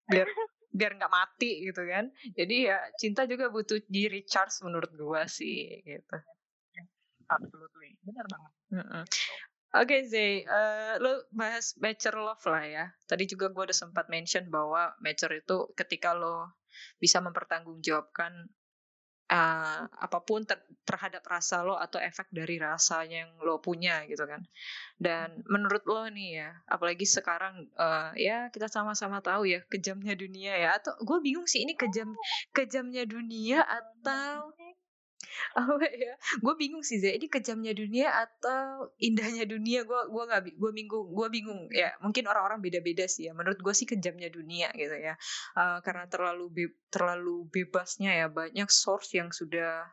Biar 0.06 0.30
biar 0.70 0.94
nggak 1.02 1.10
mati 1.10 1.66
gitu 1.66 1.82
kan. 1.82 2.14
Jadi 2.38 2.70
ya 2.70 2.78
cinta 2.94 3.26
juga 3.26 3.50
butuh 3.50 3.82
di 3.90 4.06
recharge 4.06 4.62
menurut 4.62 4.94
gua 4.94 5.26
sih 5.26 5.82
gitu. 5.82 6.16
Absolutely. 7.26 7.98
Benar 8.06 8.26
banget. 8.30 8.52
Mm 8.70 8.86
-mm. 8.86 9.04
Oke 9.70 10.02
okay, 10.02 10.02
Zay, 10.02 10.32
uh, 10.50 10.98
lo 10.98 11.30
bahas 11.30 11.78
mature 11.78 12.18
love 12.18 12.42
lah 12.50 12.64
ya. 12.66 12.84
Tadi 13.06 13.30
juga 13.30 13.54
gue 13.54 13.70
udah 13.70 13.78
sempat 13.86 14.10
mention 14.10 14.50
bahwa 14.50 14.98
mature 14.98 15.38
itu 15.38 15.70
ketika 15.78 16.10
lo 16.10 16.58
bisa 16.98 17.22
mempertanggungjawabkan 17.22 18.50
uh, 19.30 19.82
apa 19.86 20.18
pun 20.26 20.42
ter 20.42 20.58
terhadap 20.82 21.22
rasa 21.22 21.62
lo 21.62 21.78
atau 21.78 22.02
efek 22.02 22.34
dari 22.34 22.58
rasanya 22.58 23.30
yang 23.30 23.32
lo 23.46 23.62
punya 23.62 24.02
gitu 24.10 24.26
kan. 24.26 24.42
Dan 24.98 25.46
menurut 25.46 25.86
lo 25.86 26.02
nih 26.10 26.42
ya, 26.42 26.50
apalagi 26.66 27.06
sekarang 27.06 27.70
uh, 27.78 28.10
ya 28.18 28.50
kita 28.50 28.66
sama-sama 28.66 29.22
tahu 29.22 29.46
ya 29.46 29.62
kejamnya 29.70 30.18
dunia 30.18 30.58
ya. 30.58 30.68
Atau 30.82 30.98
gue 30.98 31.18
bingung 31.22 31.46
sih 31.46 31.62
ini 31.62 31.78
kejam 31.78 32.10
kejamnya 32.50 33.06
dunia 33.06 33.62
atau 33.62 34.50
apa 35.58 35.86
ya? 35.90 36.14
Gue 36.42 36.54
bingung 36.58 36.82
sih 36.82 36.98
Zee 36.98 37.16
ini 37.16 37.26
kejamnya 37.30 37.72
dunia 37.72 38.10
atau 38.12 38.90
indahnya 38.98 39.46
dunia? 39.46 39.86
Gue 39.86 40.00
gue 40.10 40.22
nggak 40.26 40.42
gue 40.56 40.70
bingung 40.74 41.06
gue 41.14 41.28
bingung. 41.30 41.60
Ya 41.70 41.94
mungkin 42.02 42.26
orang-orang 42.26 42.60
beda-beda 42.60 43.06
sih 43.06 43.30
ya. 43.30 43.32
Menurut 43.32 43.58
gue 43.62 43.74
sih 43.74 43.86
kejamnya 43.88 44.28
dunia 44.30 44.70
gitu 44.74 44.96
ya. 44.96 45.14
Uh, 45.54 45.78
karena 45.82 46.06
terlalu 46.10 46.46
be 46.50 46.64
terlalu 46.90 47.46
bebasnya 47.50 48.12
ya 48.14 48.26
banyak 48.26 48.68
source 48.68 49.14
yang 49.14 49.30
sudah 49.30 49.86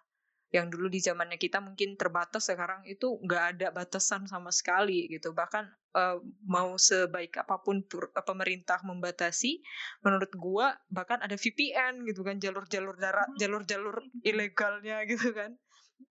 yang 0.47 0.71
dulu 0.71 0.87
di 0.87 1.03
zamannya 1.03 1.35
kita 1.35 1.59
mungkin 1.59 1.99
terbatas 1.99 2.47
sekarang 2.47 2.87
itu 2.87 3.19
nggak 3.19 3.43
ada 3.55 3.67
batasan 3.75 4.31
sama 4.31 4.47
sekali 4.55 5.11
gitu. 5.11 5.35
Bahkan 5.35 5.65
uh, 5.91 6.17
mau 6.47 6.79
sebaik 6.79 7.43
apa 7.43 7.59
pun 7.59 7.83
pemerintah 8.23 8.79
membatasi 8.87 9.59
menurut 10.07 10.31
gua 10.39 10.71
bahkan 10.87 11.19
ada 11.19 11.35
VPN 11.35 12.07
gitu 12.07 12.23
kan 12.23 12.39
jalur-jalur 12.39 12.95
darat 12.95 13.27
hmm. 13.27 13.39
jalur-jalur 13.43 13.95
ilegalnya 14.23 15.03
gitu 15.11 15.35
kan. 15.35 15.51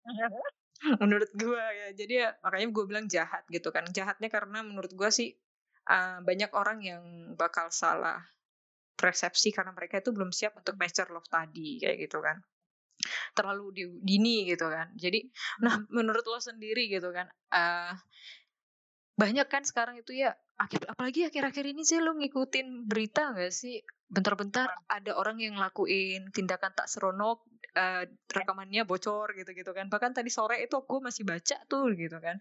Menurut 1.00 1.32
gua 1.32 1.64
ya. 1.72 1.88
Jadi 1.96 2.20
ya 2.20 2.36
makanya 2.44 2.68
gue 2.68 2.84
bilang 2.84 3.06
jahat 3.08 3.48
gitu 3.48 3.72
kan. 3.72 3.88
Jahatnya 3.88 4.28
karena 4.28 4.60
menurut 4.60 4.92
gua 4.92 5.08
sih 5.08 5.32
uh, 5.88 6.20
banyak 6.20 6.52
orang 6.52 6.84
yang 6.84 7.02
bakal 7.40 7.72
salah 7.72 8.20
persepsi 8.96 9.52
karena 9.52 9.72
mereka 9.76 10.00
itu 10.00 10.12
belum 10.12 10.32
siap 10.32 10.56
untuk 10.56 10.76
master 10.80 11.08
love 11.12 11.28
tadi 11.28 11.80
kayak 11.84 12.08
gitu 12.08 12.20
kan 12.24 12.40
terlalu 13.36 13.66
di, 13.72 13.84
dini 14.02 14.36
gitu 14.48 14.66
kan. 14.68 14.92
Jadi 14.96 15.26
nah 15.62 15.80
menurut 15.92 16.24
lo 16.26 16.38
sendiri 16.40 16.88
gitu 16.88 17.12
kan 17.12 17.28
uh, 17.52 17.92
banyak 19.16 19.48
kan 19.48 19.64
sekarang 19.64 19.96
itu 19.96 20.12
ya 20.12 20.36
akhir 20.56 20.88
apalagi 20.92 21.28
akhir-akhir 21.28 21.64
ini 21.68 21.82
sih 21.84 22.00
lo 22.00 22.16
ngikutin 22.16 22.88
berita 22.88 23.32
nggak 23.32 23.52
sih? 23.52 23.80
Bentar-bentar 24.06 24.70
ada 24.86 25.18
orang 25.18 25.42
yang 25.42 25.58
ngelakuin 25.58 26.30
tindakan 26.30 26.70
tak 26.76 26.86
seronok 26.86 27.42
uh, 27.76 28.04
rekamannya 28.32 28.84
bocor 28.88 29.32
gitu-gitu 29.36 29.72
kan. 29.72 29.88
Bahkan 29.92 30.16
tadi 30.16 30.30
sore 30.32 30.60
itu 30.64 30.80
gue 30.84 31.00
masih 31.00 31.24
baca 31.28 31.56
tuh 31.68 31.92
gitu 31.96 32.16
kan. 32.20 32.40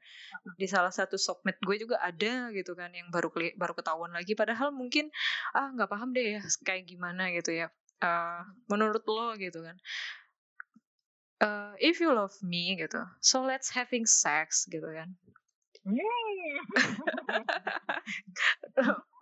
Di 0.60 0.68
salah 0.68 0.92
satu 0.92 1.20
sokmed 1.20 1.60
gue 1.64 1.76
juga 1.80 2.00
ada 2.04 2.52
gitu 2.56 2.76
kan 2.76 2.92
yang 2.92 3.08
baru 3.12 3.32
baru 3.56 3.74
ketahuan 3.76 4.12
lagi. 4.16 4.36
Padahal 4.36 4.72
mungkin 4.76 5.12
ah 5.56 5.72
nggak 5.72 5.90
paham 5.92 6.12
deh 6.16 6.40
ya 6.40 6.42
kayak 6.64 6.88
gimana 6.88 7.32
gitu 7.36 7.56
ya. 7.56 7.68
Uh, 8.04 8.44
menurut 8.68 9.08
lo 9.08 9.40
gitu 9.40 9.64
kan 9.64 9.80
uh, 11.42 11.74
if 11.80 12.00
you 12.00 12.14
love 12.14 12.36
me 12.46 12.78
gitu. 12.80 13.04
So 13.20 13.44
let's 13.44 13.74
having 13.74 14.08
sex 14.08 14.70
gitu 14.70 14.86
kan. 14.86 15.18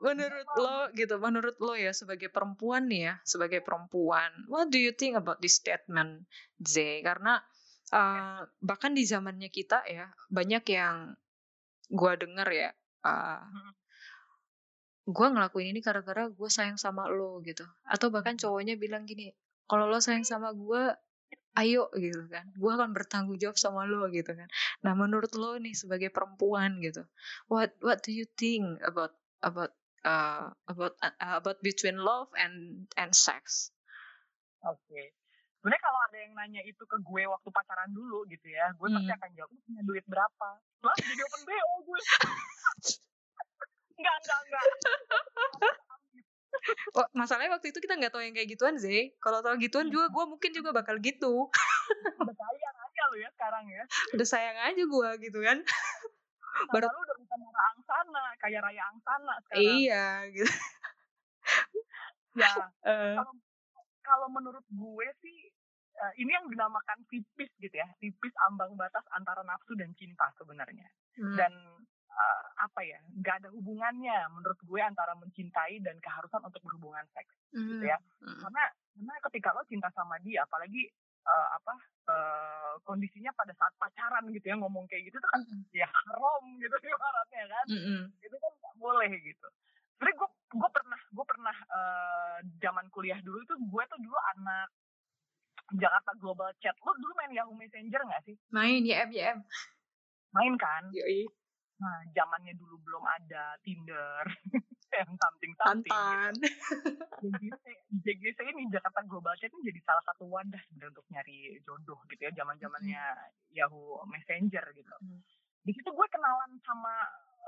Menurut 0.04 0.47
lo 0.60 0.91
gitu, 0.95 1.15
menurut 1.19 1.58
lo 1.60 1.76
ya 1.76 1.91
sebagai 1.91 2.32
perempuan 2.32 2.88
nih 2.88 3.12
ya, 3.12 3.15
sebagai 3.23 3.63
perempuan, 3.63 4.32
what 4.47 4.71
do 4.71 4.80
you 4.80 4.91
think 4.95 5.15
about 5.15 5.39
this 5.43 5.60
statement, 5.60 6.23
Z? 6.60 7.04
Karena 7.04 7.39
uh, 7.91 8.47
bahkan 8.63 8.95
di 8.95 9.06
zamannya 9.08 9.49
kita 9.52 9.84
ya 9.88 10.12
banyak 10.32 10.63
yang 10.71 11.15
gue 11.91 12.13
denger 12.19 12.47
ya, 12.52 12.69
uh, 13.08 13.43
gue 15.04 15.28
ngelakuin 15.36 15.76
ini 15.76 15.84
gara-gara 15.84 16.32
gue 16.32 16.49
sayang 16.52 16.80
sama 16.80 17.08
lo 17.12 17.43
gitu, 17.43 17.67
atau 17.88 18.08
bahkan 18.12 18.39
cowoknya 18.39 18.80
bilang 18.80 19.04
gini, 19.04 19.36
kalau 19.67 19.88
lo 19.88 19.99
sayang 20.04 20.28
sama 20.28 20.52
gue, 20.52 20.95
ayo 21.60 21.89
gitu 21.98 22.26
kan. 22.30 22.46
Gue 22.58 22.72
akan 22.74 22.91
bertanggung 22.91 23.38
jawab 23.38 23.58
sama 23.58 23.86
lo 23.86 24.10
gitu 24.10 24.34
kan. 24.34 24.50
Nah 24.82 24.93
menurut 24.98 25.32
lo 25.38 25.58
nih 25.58 25.76
sebagai 25.78 26.10
perempuan 26.10 26.82
gitu 26.82 27.06
what 27.48 27.74
what 27.84 28.02
do 28.02 28.12
you 28.12 28.26
think 28.38 28.80
about 28.84 29.13
about 29.43 29.72
uh, 30.08 30.52
about 30.69 30.96
uh, 31.04 31.13
about 31.39 31.60
between 31.63 32.00
love 32.00 32.30
and 32.38 32.88
and 33.00 33.12
sex? 33.15 33.72
Oke. 34.63 34.80
Okay. 34.88 35.06
sebenarnya 35.60 35.80
kalau 35.80 36.00
ada 36.12 36.17
yang 36.19 36.34
nanya 36.36 36.62
itu 36.67 36.84
ke 36.84 36.98
gue 37.00 37.24
waktu 37.24 37.48
pacaran 37.48 37.88
dulu 37.96 38.28
gitu 38.28 38.52
ya 38.52 38.67
gue 38.76 38.84
hmm. 38.84 39.00
pasti 39.00 39.12
akan 39.15 39.32
jawab 39.32 39.52
punya 39.63 39.82
duit 39.88 40.06
berapa? 40.12 40.50
Lah 40.84 40.96
jadi 41.00 41.22
open 41.24 41.41
bo 41.48 41.56
gue. 41.88 42.00
Enggak 43.93 44.15
enggak 44.26 44.39
enggak 44.43 44.65
masalahnya 47.20 47.58
waktu 47.58 47.74
itu 47.74 47.80
kita 47.82 47.98
nggak 47.98 48.13
tahu 48.13 48.24
yang 48.24 48.36
kayak 48.36 48.50
gituan 48.54 48.76
sih. 48.78 49.13
Kalau 49.20 49.42
tahu 49.42 49.58
gituan 49.60 49.89
juga 49.89 50.10
gue 50.10 50.26
mungkin 50.30 50.52
juga 50.54 50.70
bakal 50.72 51.00
gitu. 51.02 51.50
udah 52.22 52.36
sayang 52.36 52.78
aja 52.78 53.02
lo 53.10 53.16
ya 53.18 53.30
sekarang 53.34 53.66
ya. 53.70 53.84
Udah 54.16 54.28
sayang 54.28 54.58
aja 54.60 54.84
gue 54.84 55.10
gitu 55.24 55.39
kan. 55.42 55.58
Baru 56.70 56.86
lu 56.86 57.00
udah 57.02 57.18
bukan 57.18 57.39
raya 57.42 57.62
angsana, 57.74 58.26
kayak 58.38 58.62
raya 58.62 58.84
angsana 58.94 59.34
sekarang. 59.48 59.63
Iya 59.66 60.06
gitu. 60.32 60.54
ya. 62.42 62.54
Uh. 62.86 63.18
Kalau 63.18 63.34
kalau 64.04 64.28
menurut 64.30 64.66
gue 64.68 65.08
sih 65.24 65.38
uh, 65.98 66.13
ini 66.20 66.32
yang 66.32 66.46
dinamakan 66.52 67.00
tipis 67.10 67.50
gitu 67.58 67.74
ya, 67.74 67.88
tipis 67.98 68.34
ambang 68.52 68.78
batas 68.78 69.04
antara 69.16 69.42
nafsu 69.42 69.74
dan 69.74 69.89
cinta 69.98 70.30
sebenarnya. 70.38 70.88
Hmm. 71.18 71.36
Dan 71.38 71.54
uh, 72.13 72.43
apa 72.62 72.80
ya 72.86 72.99
nggak 73.19 73.36
ada 73.43 73.49
hubungannya 73.49 74.17
menurut 74.34 74.60
gue 74.62 74.82
antara 74.82 75.17
mencintai 75.17 75.82
dan 75.82 75.97
keharusan 75.99 76.41
untuk 76.45 76.62
berhubungan 76.62 77.04
seks 77.12 77.34
mm. 77.54 77.67
gitu 77.67 77.86
ya 77.89 77.97
mm. 78.21 78.39
karena 78.39 78.63
karena 78.93 79.13
ketika 79.30 79.49
lo 79.58 79.62
cinta 79.65 79.89
sama 79.97 80.15
dia 80.21 80.45
apalagi 80.45 80.86
uh, 81.26 81.47
apa 81.58 81.76
uh, 82.10 82.73
kondisinya 82.86 83.34
pada 83.34 83.52
saat 83.58 83.73
pacaran 83.82 84.30
gitu 84.30 84.45
ya 84.45 84.56
ngomong 84.60 84.86
kayak 84.88 85.10
gitu 85.10 85.17
tuh 85.17 85.30
kan 85.34 85.41
mm. 85.41 85.65
ya 85.73 85.88
haram 85.89 86.43
gitu 86.62 86.76
ibaratnya 86.78 87.43
kan 87.49 87.65
mm. 87.67 88.02
itu 88.21 88.36
kan 88.38 88.52
nggak 88.62 88.76
boleh 88.78 89.12
gitu 89.17 89.47
jadi 90.04 90.12
gue 90.19 90.30
gue 90.54 90.69
pernah 90.69 90.99
gue 90.99 91.26
pernah 91.26 91.58
uh, 91.71 92.38
zaman 92.60 92.86
kuliah 92.93 93.19
dulu 93.23 93.39
itu 93.41 93.56
gue 93.58 93.84
tuh 93.89 93.99
dulu 93.99 94.17
anak 94.38 94.69
Jakarta 95.73 96.12
Global 96.19 96.52
Chat 96.62 96.76
lo 96.84 96.93
dulu 96.99 97.13
main 97.17 97.34
Yahoo 97.34 97.56
Messenger 97.56 98.02
nggak 98.06 98.23
sih 98.30 98.36
main 98.54 98.84
YM 98.86 99.10
YM 99.10 99.39
main 100.34 100.54
kan 100.60 100.91
Yoi. 100.93 101.26
Nah, 101.82 101.98
zamannya 102.14 102.54
dulu 102.56 102.78
belum 102.86 103.04
ada 103.04 103.58
Tinder, 103.66 104.24
yang 105.00 105.10
something-something. 105.18 105.90
Tantan. 105.90 106.34
JGC, 107.20 107.66
JGC 108.06 108.40
ini 108.54 108.70
Jakarta 108.70 109.02
Global 109.10 109.34
Chat 109.42 109.50
ini 109.50 109.74
jadi 109.74 109.80
salah 109.82 110.04
satu 110.06 110.30
wadah 110.30 110.62
sebenarnya 110.70 110.94
untuk 110.94 111.08
nyari 111.10 111.58
jodoh 111.66 112.00
gitu 112.14 112.22
ya, 112.30 112.32
zaman-zamannya 112.38 113.02
hmm. 113.02 113.58
Yahoo 113.58 114.06
Messenger 114.06 114.66
gitu. 114.78 114.94
Hmm. 115.02 115.20
Di 115.64 115.72
situ 115.74 115.90
gue 115.90 116.08
kenalan 116.12 116.52
sama 116.62 116.94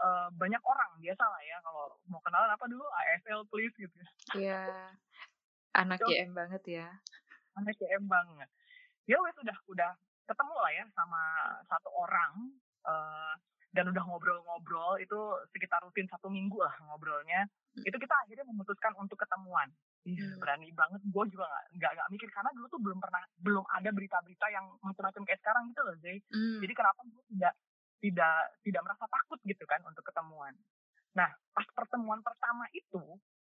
uh, 0.02 0.28
banyak 0.36 0.62
orang 0.64 0.92
biasa 1.00 1.24
lah 1.24 1.42
ya 1.44 1.58
kalau 1.64 1.86
mau 2.08 2.22
kenalan 2.24 2.52
apa 2.52 2.66
dulu 2.68 2.84
ASL 2.84 3.44
please 3.52 3.76
gitu. 3.78 4.00
Ya. 4.36 4.40
Iya. 4.40 4.62
Anak 5.76 6.00
so, 6.00 6.08
YM 6.08 6.32
banget 6.32 6.64
ya. 6.68 6.88
Anak 7.60 7.76
YM 7.80 8.08
banget. 8.08 8.50
Ya 9.06 9.20
wes 9.22 9.36
udah 9.38 9.58
udah 9.70 9.92
ketemu 10.26 10.56
lah 10.58 10.72
ya 10.74 10.86
sama 10.98 11.22
satu 11.70 11.90
orang 11.94 12.34
uh, 12.88 13.25
dan 13.76 13.92
udah 13.92 14.04
ngobrol-ngobrol 14.08 14.96
itu 15.04 15.20
sekitar 15.52 15.84
rutin 15.84 16.08
satu 16.08 16.32
minggu 16.32 16.56
lah 16.64 16.72
ngobrolnya 16.88 17.44
hmm. 17.76 17.84
itu 17.84 17.98
kita 18.00 18.16
akhirnya 18.24 18.48
memutuskan 18.48 18.96
untuk 18.96 19.20
ketemuan 19.20 19.68
hmm. 20.08 20.40
berani 20.40 20.72
banget 20.72 21.04
gue 21.04 21.24
juga 21.28 21.46
nggak 21.76 21.92
nggak 22.00 22.10
mikir 22.16 22.30
karena 22.32 22.50
dulu 22.56 22.66
tuh 22.72 22.80
belum 22.80 23.00
pernah 23.04 23.24
belum 23.44 23.66
ada 23.68 23.90
berita-berita 23.92 24.48
yang 24.56 24.66
macam-macam 24.80 25.22
kayak 25.28 25.40
sekarang 25.44 25.64
gitu 25.76 25.82
loh 25.84 25.96
Zay 26.00 26.18
hmm. 26.32 26.64
jadi 26.64 26.74
kenapa 26.74 27.00
gue 27.04 27.24
tidak 27.36 27.54
tidak 28.00 28.40
tidak 28.64 28.82
merasa 28.88 29.06
takut 29.12 29.40
gitu 29.44 29.64
kan 29.68 29.84
untuk 29.84 30.04
ketemuan 30.08 30.56
nah 31.12 31.28
pas 31.52 31.68
pertemuan 31.76 32.24
pertama 32.24 32.64
itu 32.72 33.04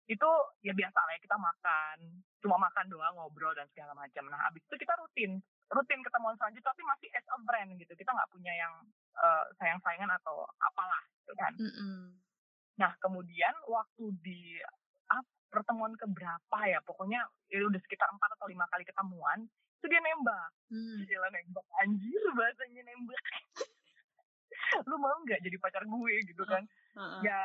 itu 0.09 0.31
ya 0.65 0.73
biasa 0.73 0.99
lah 1.05 1.13
ya 1.13 1.21
kita 1.21 1.37
makan 1.37 1.97
cuma 2.41 2.57
makan 2.57 2.87
doang 2.89 3.13
ngobrol 3.17 3.53
dan 3.53 3.69
segala 3.73 3.93
macam 3.93 4.25
nah 4.33 4.41
abis 4.49 4.65
itu 4.65 4.77
kita 4.81 4.97
rutin 4.97 5.37
rutin 5.69 6.01
ketemuan 6.01 6.33
selanjutnya 6.41 6.73
tapi 6.73 6.83
masih 6.89 7.09
as 7.13 7.29
a 7.29 7.37
friend 7.45 7.71
gitu 7.77 7.93
kita 7.93 8.09
nggak 8.09 8.31
punya 8.33 8.53
yang 8.57 8.73
uh, 9.17 9.45
sayang-sayangan 9.57 10.11
atau 10.21 10.45
apalah 10.61 11.03
gitu 11.25 11.33
kan 11.39 11.53
mm 11.57 11.71
-hmm. 11.73 12.01
nah 12.77 12.93
kemudian 13.01 13.55
waktu 13.69 14.05
di 14.21 14.61
ah, 15.13 15.25
pertemuan 15.49 15.97
keberapa 15.97 16.59
ya 16.69 16.79
pokoknya 16.85 17.25
ya 17.49 17.65
udah 17.65 17.81
sekitar 17.81 18.09
empat 18.13 18.37
atau 18.37 18.47
lima 18.49 18.69
kali 18.69 18.85
ketemuan 18.85 19.49
itu 19.79 19.87
dia 19.87 20.01
nembak 20.03 20.51
mm. 20.75 21.07
Gila 21.07 21.29
nembak 21.31 21.67
anjir 21.87 22.23
bahasanya 22.35 22.83
nembak 22.85 23.23
lu 24.89 24.97
mau 25.01 25.17
nggak 25.25 25.41
jadi 25.41 25.57
pacar 25.57 25.83
gue 25.87 26.15
gitu 26.29 26.45
kan 26.45 26.63
uh 26.99 27.01
-uh. 27.01 27.21
ya 27.25 27.39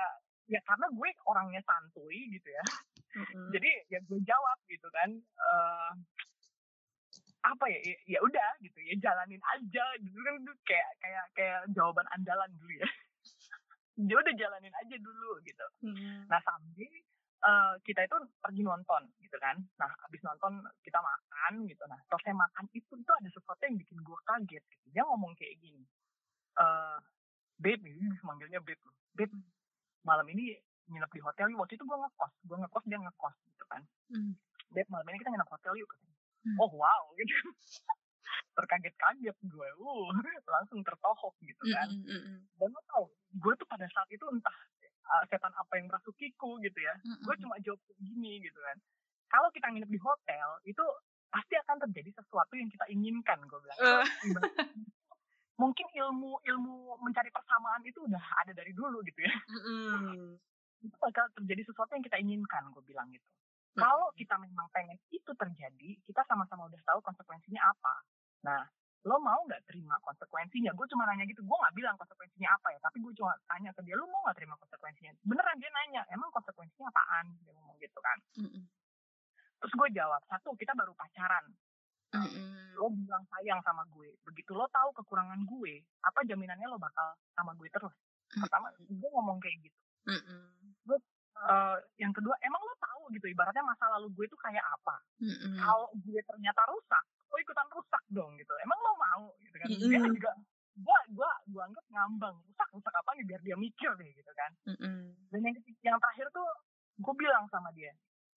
ya 0.51 0.59
karena 0.67 0.87
gue 0.91 1.09
orangnya 1.29 1.61
santuy 1.63 2.19
gitu 2.35 2.49
ya 2.51 2.63
mm-hmm. 3.19 3.47
jadi 3.55 3.71
ya 3.89 3.99
gue 4.03 4.19
jawab 4.27 4.57
gitu 4.67 4.87
kan 4.91 5.09
uh, 5.39 5.91
apa 7.43 7.65
ya 7.67 7.79
ya 8.07 8.19
udah 8.23 8.49
gitu 8.63 8.79
ya 8.79 8.95
jalanin 9.03 9.43
aja 9.51 9.85
gitu 9.99 10.15
kan 10.15 10.33
itu 10.39 10.53
kayak 10.63 10.91
kayak 11.03 11.25
kayak 11.35 11.59
jawaban 11.75 12.07
andalan 12.15 12.49
dulu 12.59 12.73
ya. 12.79 12.87
Ya 13.93 14.17
udah 14.17 14.33
jalanin 14.33 14.73
aja 14.73 14.95
dulu 14.97 15.37
gitu. 15.45 15.65
Mm-hmm. 15.85 16.25
nah 16.25 16.41
sambil 16.41 16.89
uh, 17.45 17.77
kita 17.85 18.09
itu 18.09 18.17
pergi 18.41 18.65
nonton 18.65 19.05
gitu 19.21 19.37
kan. 19.37 19.53
Nah 19.77 19.91
habis 20.01 20.17
nonton 20.25 20.65
kita 20.81 20.97
makan 20.97 21.69
gitu. 21.69 21.83
Nah 21.85 22.01
selesai 22.09 22.33
makan 22.33 22.65
itu 22.73 22.89
itu 22.97 23.11
ada 23.13 23.29
sesuatu 23.29 23.61
yang 23.61 23.77
bikin 23.77 24.01
gue 24.01 24.17
kaget 24.25 24.63
gitu. 24.65 24.85
Dia 24.97 25.05
ngomong 25.05 25.37
kayak 25.37 25.61
gini 25.61 25.85
uh, 26.57 26.97
babe 27.61 27.85
ini 27.85 28.17
manggilnya 28.25 28.57
babe 28.65 28.81
babe 29.13 29.35
malam 30.01 30.25
ini 30.33 30.57
nginep 30.89 31.11
di 31.13 31.21
hotel 31.21 31.53
yuk. 31.53 31.61
Waktu 31.61 31.77
itu 31.77 31.85
gue 31.85 31.97
ngekos 32.01 32.33
gue 32.49 32.57
ngekos 32.65 32.83
dia 32.89 32.97
ngekos 32.97 33.35
gitu 33.45 33.63
kan. 33.69 33.81
Mm. 34.09 34.33
Beb 34.73 34.89
malam 34.89 35.05
ini 35.05 35.21
kita 35.21 35.29
nginep 35.37 35.53
hotel 35.53 35.77
yuk 35.77 35.91
mm. 36.45 36.57
oh 36.59 36.71
wow 36.75 37.03
gitu 37.19 37.33
terkaget-kaget 38.57 39.37
gue 39.43 39.69
uh 39.81 40.09
langsung 40.47 40.79
tertohok 40.85 41.33
gitu 41.41 41.63
kan 41.73 41.89
mm 41.89 42.05
-hmm. 42.05 42.37
dan 42.61 42.69
lo 42.69 42.81
tau 42.89 43.05
gue 43.33 43.53
tuh 43.57 43.67
pada 43.67 43.85
saat 43.89 44.09
itu 44.13 44.25
entah 44.29 44.57
uh, 45.09 45.23
setan 45.27 45.53
apa 45.57 45.73
yang 45.77 45.89
merasukiku 45.89 46.61
gitu 46.61 46.79
ya 46.79 46.93
mm 47.01 47.09
-hmm. 47.09 47.23
gue 47.25 47.35
cuma 47.41 47.55
jawab 47.65 47.81
gini 47.97 48.41
gitu 48.45 48.59
kan 48.61 48.77
kalau 49.33 49.49
kita 49.49 49.67
nginep 49.73 49.89
di 49.89 49.99
hotel 50.01 50.47
itu 50.69 50.85
pasti 51.33 51.57
akan 51.57 51.77
terjadi 51.89 52.13
sesuatu 52.21 52.53
yang 52.53 52.69
kita 52.69 52.85
inginkan 52.93 53.41
gue 53.49 53.59
bilang 53.59 53.79
uh 53.81 54.05
mungkin 55.61 55.85
ilmu 55.85 56.41
ilmu 56.41 56.97
mencari 57.05 57.29
persamaan 57.29 57.85
itu 57.85 58.01
udah 58.01 58.23
ada 58.41 58.51
dari 58.57 58.73
dulu 58.73 59.01
gitu 59.05 59.21
ya 59.21 59.33
mm. 59.49 60.37
itu 60.85 60.95
bakal 60.99 61.25
terjadi 61.39 61.63
sesuatu 61.65 61.93
yang 61.95 62.03
kita 62.03 62.17
inginkan 62.19 62.63
gue 62.73 62.83
bilang 62.85 63.07
gitu 63.13 63.25
mm. 63.73 63.81
kalau 63.81 64.07
kita 64.13 64.35
memang 64.37 64.69
pengen 64.69 64.97
itu 65.09 65.31
terjadi 65.33 65.89
kita 66.05 66.21
sama-sama 66.29 66.69
udah 66.69 66.81
tahu 66.85 66.99
konsekuensinya 67.01 67.61
apa. 67.61 67.95
Nah 68.45 68.61
lo 69.03 69.19
mau 69.19 69.35
nggak 69.43 69.67
terima 69.67 69.99
konsekuensinya? 69.99 70.71
Gue 70.77 70.87
cuma 70.87 71.03
nanya 71.03 71.27
gitu. 71.27 71.43
Gue 71.43 71.57
nggak 71.59 71.75
bilang 71.75 71.95
konsekuensinya 71.99 72.49
apa 72.55 72.71
ya 72.71 72.79
tapi 72.79 73.03
gue 73.03 73.13
cuma 73.19 73.35
tanya 73.49 73.75
ke 73.75 73.81
dia 73.83 73.99
lo 73.99 74.07
mau 74.07 74.23
nggak 74.29 74.37
terima 74.37 74.55
konsekuensinya? 74.61 75.11
Beneran 75.27 75.57
dia 75.59 75.71
nanya 75.73 76.01
emang 76.13 76.29
konsekuensinya 76.31 76.87
apaan? 76.87 77.25
Dia 77.43 77.51
ngomong 77.57 77.77
gitu 77.81 77.99
kan. 77.99 78.17
Mm 78.39 78.63
terus 79.63 79.79
gue 79.79 79.95
jawab 79.95 80.19
satu 80.27 80.51
kita 80.59 80.75
baru 80.75 80.91
pacaran. 80.91 81.47
Mm-mm. 82.13 82.77
lo 82.77 82.91
bilang 82.91 83.23
sayang 83.31 83.63
sama 83.63 83.87
gue. 83.95 84.11
Begitu 84.27 84.51
lo 84.51 84.67
tahu 84.69 84.91
kekurangan 84.91 85.39
gue 85.47 85.81
apa 86.03 86.19
jaminannya 86.27 86.67
lo 86.67 86.75
bakal 86.75 87.15
sama 87.31 87.55
gue 87.55 87.71
terus? 87.71 87.95
Pertama 88.27 88.75
gue 88.75 89.09
ngomong 89.15 89.39
kayak 89.39 89.63
gitu. 89.63 89.79
Mm-mm. 90.11 90.53
Eh, 91.43 91.77
yang 91.99 92.15
kedua 92.15 92.39
emang 92.39 92.61
lo 92.63 92.73
tahu 93.03 93.11
gitu. 93.19 93.27
Ibaratnya 93.27 93.63
masa 93.67 93.85
lalu 93.99 94.07
gue 94.15 94.25
tuh 94.31 94.39
kayak 94.39 94.63
apa. 94.63 94.95
Mm-mm. 95.19 95.59
kalau 95.59 95.91
gue 95.91 96.19
ternyata 96.23 96.61
rusak 96.71 97.03
lo 97.27 97.35
ikutan 97.35 97.67
rusak 97.75 98.03
dong 98.15 98.31
gitu. 98.39 98.53
Emang 98.63 98.79
lo 98.79 98.91
mau 98.95 99.23
gitu 99.43 99.55
kan? 99.59 99.67
Dia 99.67 99.99
Mm-mm. 99.99 100.15
juga 100.15 100.31
gue 100.73 100.97
gue 101.11 101.29
gue 101.51 101.61
anggap 101.67 101.85
ngambang. 101.91 102.35
Rusak 102.47 102.69
rusak 102.71 102.93
apa 102.95 103.09
nih? 103.19 103.25
Biar 103.27 103.41
dia 103.43 103.55
mikir 103.59 103.91
deh 103.99 104.11
gitu 104.15 104.31
kan. 104.31 104.51
Mm-mm. 104.71 105.11
dan 105.33 105.39
yang 105.43 105.55
yang 105.83 105.97
terakhir 105.99 106.31
tuh 106.31 106.47
gue 107.03 107.13
bilang 107.19 107.43
sama 107.51 107.67
dia 107.75 107.91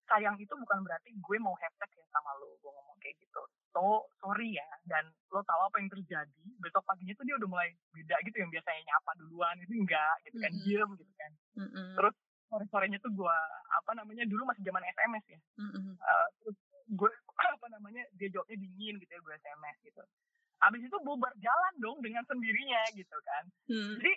sayang 0.07 0.39
itu 0.39 0.55
bukan 0.55 0.87
berarti 0.87 1.11
gue 1.15 1.37
mau 1.39 1.55
hashtag 1.63 1.91
ya 1.95 2.05
sama 2.11 2.35
lo. 2.43 2.59
Gue 2.59 2.71
ngomong 2.75 2.99
kayak 2.99 3.15
gitu. 3.23 3.43
So 3.71 4.09
sorry 4.19 4.57
ya 4.57 4.67
dan 4.89 5.07
lo 5.31 5.45
tahu 5.47 5.61
apa 5.69 5.77
yang 5.79 5.91
terjadi? 5.93 6.47
Besok 6.59 6.83
paginya 6.89 7.15
tuh 7.15 7.25
dia 7.29 7.37
udah 7.37 7.49
mulai 7.51 7.69
beda 7.93 8.17
gitu 8.25 8.37
yang 8.41 8.51
biasanya 8.51 8.83
nyapa 8.83 9.11
duluan. 9.21 9.55
Itu 9.61 9.73
enggak 9.77 10.17
gitu 10.27 10.37
kan 10.41 10.51
Mm-mm. 10.51 10.65
diem 10.65 10.91
gitu 10.97 11.13
kan. 11.21 11.33
Mm-mm. 11.61 11.89
Terus 12.01 12.17
sore 12.57 12.65
sorenya 12.73 12.97
tuh 13.05 13.13
gue 13.13 13.37
apa 13.77 13.93
namanya 13.93 14.25
dulu 14.25 14.49
masih 14.49 14.65
zaman 14.65 14.81
sms 14.81 15.25
ya. 15.29 15.41
Mm-mm. 15.61 15.93
Eh, 16.01 16.29
terus 16.41 16.57
gue 16.89 17.11
apa 17.61 17.67
namanya 17.69 18.03
dia 18.17 18.33
jawabnya 18.33 18.57
dingin 18.57 18.97
gitu 18.97 19.13
ya 19.13 19.21
gue 19.21 19.35
sms 19.37 19.77
gitu. 19.85 20.01
Abis 20.65 20.81
itu 20.89 20.97
bubar 21.05 21.37
jalan 21.37 21.75
dong 21.85 22.01
dengan 22.01 22.25
sendirinya 22.25 22.81
gitu 22.97 23.17
kan. 23.21 23.45
Mm. 23.69 24.01
jadi 24.01 24.13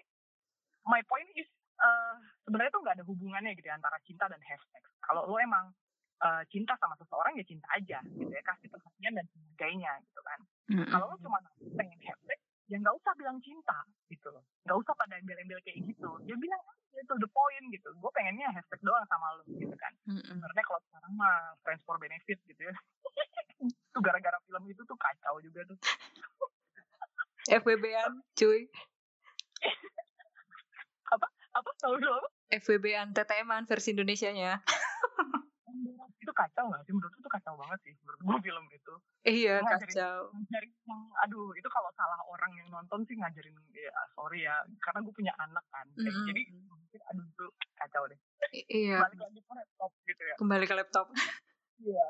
my 0.88 1.04
point 1.12 1.28
is 1.36 1.50
eh, 1.84 2.16
sebenarnya 2.48 2.72
tuh 2.72 2.82
nggak 2.88 2.96
ada 2.96 3.06
hubungannya 3.06 3.52
gitu 3.60 3.68
ya 3.68 3.76
antara 3.76 4.00
cinta 4.08 4.32
dan 4.32 4.40
hashtag. 4.40 4.84
Kalau 5.04 5.28
lo 5.28 5.36
emang 5.36 5.76
eh, 6.24 6.44
cinta 6.48 6.80
sama 6.80 6.96
seseorang 6.96 7.36
ya 7.36 7.44
cinta 7.44 7.68
aja 7.76 8.00
gitu 8.08 8.32
ya 8.32 8.42
kasih 8.48 8.72
perhatian 8.72 9.20
dan 9.20 9.28
sebagainya 9.36 9.92
gitu 10.08 10.22
kan. 10.24 10.40
Mm-mm. 10.72 10.88
kalau 10.88 11.12
lo 11.12 11.20
cuma 11.20 11.44
pengen 11.76 12.00
hashtag 12.00 12.40
ya 12.70 12.78
nggak 12.78 12.96
usah 12.96 13.12
bilang 13.20 13.36
cinta 13.44 13.84
gitu 14.08 14.32
loh. 14.32 14.46
Nggak 14.64 14.78
usah 14.80 14.94
pada 14.96 15.18
embel-embel 15.20 15.60
kayak 15.68 15.84
gitu. 15.84 16.10
Ya 16.24 16.38
bilang 16.40 16.64
to 17.02 17.16
the 17.16 17.28
point 17.28 17.66
gitu. 17.70 17.90
Gue 17.94 18.12
pengennya 18.12 18.50
hashtag 18.50 18.80
doang 18.80 19.06
sama 19.06 19.34
lo 19.34 19.44
gitu 19.48 19.74
kan. 19.74 19.92
Mm-mm. 20.06 20.24
sebenarnya 20.26 20.64
kalau 20.64 20.80
sekarang 20.84 21.12
mah 21.14 21.36
friends 21.60 21.84
for 21.84 21.96
benefit 21.96 22.40
gitu 22.44 22.62
ya. 22.62 22.76
Itu 23.90 24.00
gara-gara 24.00 24.40
film 24.42 24.64
itu 24.66 24.82
tuh 24.82 24.96
kacau 24.96 25.36
juga 25.40 25.62
tuh. 25.66 25.78
FWB-an 27.60 28.24
cuy. 28.34 28.68
Apa? 31.50 31.70
Tahu 31.76 31.98
dulu 31.98 32.14
apa? 32.14 32.30
FWB-an 32.54 33.12
TTM-an 33.12 33.66
versi 33.66 33.92
Indonesianya. 33.92 34.62
Itu 36.16 36.32
kacau 36.32 36.70
nggak 36.70 36.84
sih? 36.84 36.94
Menurut 36.94 37.12
itu 37.12 37.26
kacau 37.28 37.58
banget 37.58 37.80
sih 37.82 37.94
menurut 37.98 38.20
gue 38.22 38.38
film 38.44 38.64
itu. 38.70 38.94
Iya 39.22 39.56
Ngajarin- 39.60 39.90
kacau. 39.90 40.20
ngajarin 40.32 40.72
yang 40.86 41.02
aduh 41.20 41.50
itu 41.52 41.68
kalau 41.68 41.90
salah 41.92 42.20
orang 42.24 42.52
yang 42.54 42.68
nonton 42.70 43.02
sih 43.04 43.16
ngajarin 43.16 43.52
ya 43.72 43.90
sorry 44.14 44.46
ya. 44.46 44.56
Karena 44.80 45.00
gue 45.02 45.12
punya 45.12 45.34
anak 45.36 45.66
kan. 45.68 45.90
Kayak- 45.92 46.14
Mm-mm. 46.14 46.28
jadi 46.30 46.42
aduh 47.10 47.26
itu 47.26 47.46
kacau 47.76 48.04
deh. 48.06 48.20
I- 48.54 48.68
iya. 48.70 48.98
Balik 49.02 49.20
lagi 49.20 49.40
ke 49.42 49.54
laptop 49.54 49.92
gitu 50.06 50.24
ya. 50.24 50.36
Kembali 50.38 50.66
ke 50.70 50.76
laptop. 50.78 51.06
Iya. 51.80 52.08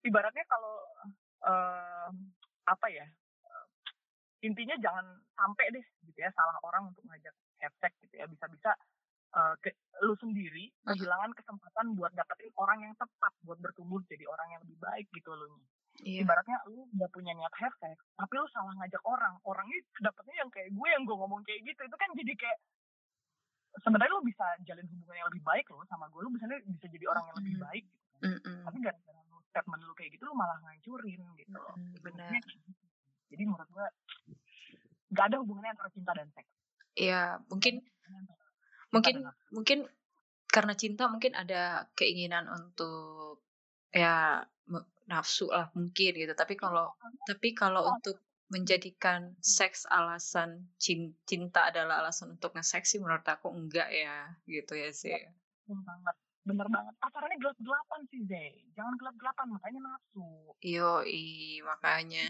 Ibaratnya 0.00 0.44
kalau 0.48 0.74
em, 1.44 2.14
apa 2.64 2.86
ya? 2.88 3.04
eh, 3.44 3.66
intinya 4.46 4.76
jangan 4.80 5.06
sampai 5.36 5.72
deh 5.74 5.84
gitu 6.06 6.18
ya 6.18 6.30
salah 6.32 6.56
orang 6.64 6.92
untuk 6.92 7.04
ngajak 7.08 7.34
hashtag 7.60 7.92
gitu 8.06 8.14
ya. 8.20 8.26
Bisa-bisa 8.30 8.70
eh, 9.36 9.54
ke, 9.60 9.70
lu 10.06 10.14
sendiri 10.16 10.72
kehilangan 10.86 11.32
kesempatan 11.36 11.92
buat 11.98 12.12
dapetin 12.16 12.52
orang 12.56 12.78
yang 12.84 12.94
tepat 12.96 13.32
buat 13.44 13.58
bertumbuh 13.60 14.00
jadi 14.08 14.24
orang 14.26 14.48
yang 14.56 14.60
lebih 14.64 14.78
baik 14.80 15.06
gitu 15.12 15.30
lu 15.36 15.60
iya. 16.00 16.24
Ibaratnya 16.24 16.56
lu 16.72 16.88
udah 16.96 17.08
punya 17.12 17.36
niat 17.36 17.52
hashtag 17.52 17.94
tapi 18.16 18.32
lu 18.40 18.48
salah 18.50 18.72
ngajak 18.80 19.02
orang 19.04 19.36
orangnya 19.44 19.78
dapetnya 20.00 20.34
yang 20.40 20.50
kayak 20.50 20.72
gue 20.72 20.88
yang 20.88 21.02
gue 21.04 21.16
ngomong 21.16 21.44
kayak 21.44 21.60
gitu. 21.68 21.80
Itu 21.84 21.96
kan 22.00 22.10
jadi 22.16 22.32
kayak 22.34 22.58
sebenarnya 23.78 24.12
lu 24.18 24.26
bisa 24.26 24.46
jalin 24.66 24.86
hubungan 24.90 25.16
yang 25.22 25.28
lebih 25.30 25.42
baik 25.46 25.66
loh 25.70 25.86
sama 25.86 26.10
gue 26.10 26.20
lu 26.26 26.30
bisa 26.34 26.44
bisa 26.50 26.86
jadi 26.90 27.06
orang 27.06 27.24
yang 27.30 27.36
lebih 27.38 27.54
Mm. 27.54 27.62
baik 27.62 27.84
gitu. 27.86 28.08
Kan 28.10 28.20
Mm-mm. 28.36 28.58
tapi 28.66 28.78
gara-gara 28.82 29.20
lu 29.30 29.38
statement 29.48 29.82
lu 29.86 29.92
kayak 29.94 30.10
gitu 30.18 30.22
lu 30.26 30.34
malah 30.34 30.58
ngancurin 30.60 31.22
gitu 31.38 31.56
loh. 31.56 31.74
Mm, 31.78 31.94
benar 32.02 32.40
jadi 33.30 33.42
menurut 33.46 33.70
gua 33.70 33.86
nggak 35.10 35.24
ada 35.30 35.36
hubungannya 35.42 35.70
antara 35.78 35.90
cinta 35.94 36.10
dan 36.14 36.28
seks. 36.34 36.50
Iya 36.98 37.38
mungkin 37.46 37.74
mungkin 38.90 39.14
apa. 39.22 39.32
mungkin 39.54 39.78
karena 40.50 40.74
cinta 40.74 41.06
mungkin 41.06 41.38
ada 41.38 41.86
keinginan 41.94 42.50
untuk 42.50 43.38
ya 43.94 44.42
nafsu 45.06 45.50
lah 45.50 45.70
mungkin 45.74 46.10
gitu. 46.14 46.34
Tapi 46.34 46.54
kalau 46.58 46.94
tapi 47.26 47.54
kalau 47.54 47.86
untuk 47.94 48.18
menjadikan 48.50 49.38
seks 49.38 49.86
alasan 49.86 50.66
cin- 50.76 51.14
cinta 51.24 51.70
adalah 51.70 52.02
alasan 52.02 52.34
untuk 52.34 52.50
nge-seks 52.58 52.92
sih 52.94 53.00
menurut 53.00 53.22
aku 53.22 53.46
enggak 53.54 53.88
ya 53.94 54.26
gitu 54.44 54.74
ya 54.74 54.90
sih 54.90 55.14
bener 55.70 55.86
banget 55.86 56.14
bener 56.40 56.66
banget 56.66 56.94
pacarannya 56.98 57.38
gelap 57.38 57.58
gelapan 57.62 58.00
sih 58.10 58.20
Zay 58.26 58.50
jangan 58.74 58.94
gelap 58.98 59.16
gelapan 59.22 59.46
makanya 59.54 59.80
nafsu 59.86 60.26
Yoi, 60.60 61.62
makanya 61.64 62.26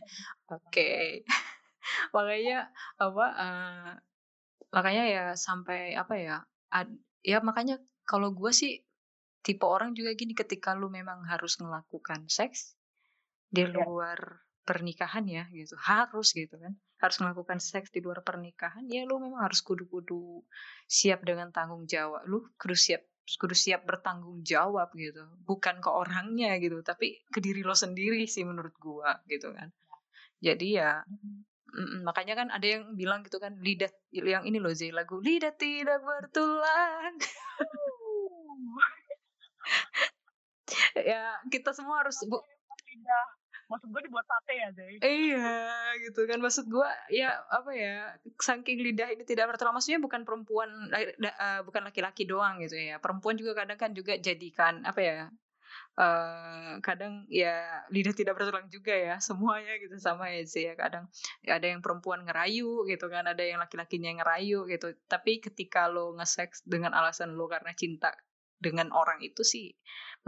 oke. 0.47 0.93
makanya 2.15 2.69
apa 3.01 3.27
eh, 3.35 3.91
makanya 4.71 5.05
ya 5.09 5.25
sampai 5.35 5.97
apa 5.99 6.15
ya? 6.15 6.37
ad- 6.71 7.01
ya 7.27 7.43
makanya 7.43 7.81
kalau 8.07 8.31
gue 8.31 8.53
sih 8.55 8.85
tipe 9.41 9.65
orang 9.65 9.97
juga 9.97 10.13
gini 10.15 10.37
ketika 10.37 10.77
lu 10.77 10.93
memang 10.93 11.25
harus 11.27 11.57
melakukan 11.59 12.29
seks 12.29 12.77
di 13.49 13.65
Iya. 13.67 13.73
luar 13.73 14.19
pernikahan 14.21 14.50
ya 15.27 15.45
gitu. 15.51 15.75
Harus 15.81 16.37
gitu 16.37 16.55
kan. 16.57 16.77
Harus 17.01 17.17
melakukan 17.19 17.59
seks 17.59 17.91
di 17.91 18.05
luar 18.05 18.23
pernikahan 18.23 18.87
ya 18.87 19.09
lu 19.09 19.19
memang 19.19 19.49
harus 19.49 19.65
kudu-kudu 19.65 20.45
siap 20.87 21.25
dengan 21.25 21.51
tanggung 21.51 21.89
jawab. 21.89 22.23
Lu 22.29 22.45
kudu 22.61 22.77
siap 22.77 23.03
kudu 23.27 23.55
siap 23.55 23.87
bertanggung 23.87 24.43
jawab 24.43 24.91
gitu. 24.95 25.23
Bukan 25.47 25.83
ke 25.83 25.91
orangnya 25.91 26.59
gitu, 26.59 26.83
tapi 26.83 27.23
ke 27.31 27.39
diri 27.39 27.63
lo 27.63 27.75
sendiri 27.75 28.27
sih 28.27 28.43
menurut 28.43 28.75
gua 28.79 29.23
gitu 29.31 29.55
kan. 29.55 29.71
Jadi 30.41 30.81
ya 30.81 31.05
mm, 31.71 32.03
makanya 32.03 32.35
kan 32.41 32.49
ada 32.51 32.67
yang 32.67 32.97
bilang 32.97 33.23
gitu 33.27 33.39
kan 33.39 33.55
lidah 33.61 33.91
yang 34.11 34.43
ini 34.49 34.59
loh 34.59 34.73
Zay 34.75 34.91
lagu 34.91 35.21
lidah 35.21 35.55
tidak 35.55 36.01
bertulang. 36.03 37.15
ya 41.11 41.37
kita 41.53 41.71
semua 41.77 42.03
harus 42.03 42.17
bu, 42.27 42.41
lidah 42.89 43.27
maksud 43.71 43.89
gue 43.95 44.03
dibuat 44.03 44.27
sate 44.27 44.55
ya 44.59 44.69
Zay? 44.75 44.95
Iya 44.99 45.55
gitu 46.03 46.27
kan. 46.27 46.43
Maksud 46.43 46.67
gua 46.67 46.91
ya 47.07 47.39
apa 47.49 47.71
ya 47.71 48.19
saking 48.43 48.83
lidah 48.83 49.09
ini 49.15 49.23
tidak 49.23 49.55
bertulang 49.55 49.79
maksudnya 49.79 50.03
bukan 50.03 50.27
perempuan 50.27 50.69
eh, 50.91 51.61
bukan 51.63 51.87
laki-laki 51.87 52.27
doang 52.27 52.59
gitu 52.61 52.75
ya. 52.75 52.99
Perempuan 52.99 53.39
juga 53.39 53.63
kadang 53.63 53.79
kan 53.79 53.91
juga 53.95 54.19
jadikan 54.19 54.83
apa 54.83 55.01
ya 55.01 55.19
eh 56.01 56.73
kadang 56.83 57.27
ya 57.31 57.85
lidah 57.95 58.15
tidak 58.15 58.39
bertulang 58.39 58.67
juga 58.71 58.95
ya 58.95 59.15
semuanya 59.23 59.79
gitu 59.79 59.95
sama 60.03 60.35
ya 60.35 60.43
sih 60.43 60.67
ya. 60.67 60.75
Kadang 60.75 61.07
ya 61.47 61.63
ada 61.63 61.71
yang 61.71 61.79
perempuan 61.79 62.27
ngerayu 62.27 62.83
gitu 62.91 63.07
kan 63.07 63.31
ada 63.31 63.43
yang 63.47 63.63
laki-lakinya 63.63 64.11
ngerayu 64.19 64.67
gitu. 64.67 64.99
Tapi 65.07 65.39
ketika 65.39 65.87
lo 65.87 66.19
nge-seks 66.19 66.67
dengan 66.67 66.91
alasan 66.99 67.39
lo 67.39 67.47
karena 67.47 67.71
cinta 67.79 68.11
dengan 68.61 68.93
orang 68.93 69.25
itu 69.25 69.41
sih 69.41 69.73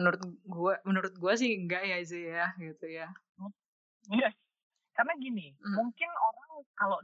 menurut 0.00 0.24
gua 0.48 0.80
menurut 0.88 1.12
gua 1.20 1.36
sih 1.36 1.52
enggak 1.52 1.84
ya 1.84 1.98
sih 2.00 2.24
ya 2.32 2.46
gitu 2.56 2.88
ya 2.88 3.12
Iya. 4.08 4.30
karena 4.92 5.12
gini 5.16 5.54
Hmm. 5.56 5.74
mungkin 5.74 6.10
orang 6.10 6.50
kalau 6.74 6.98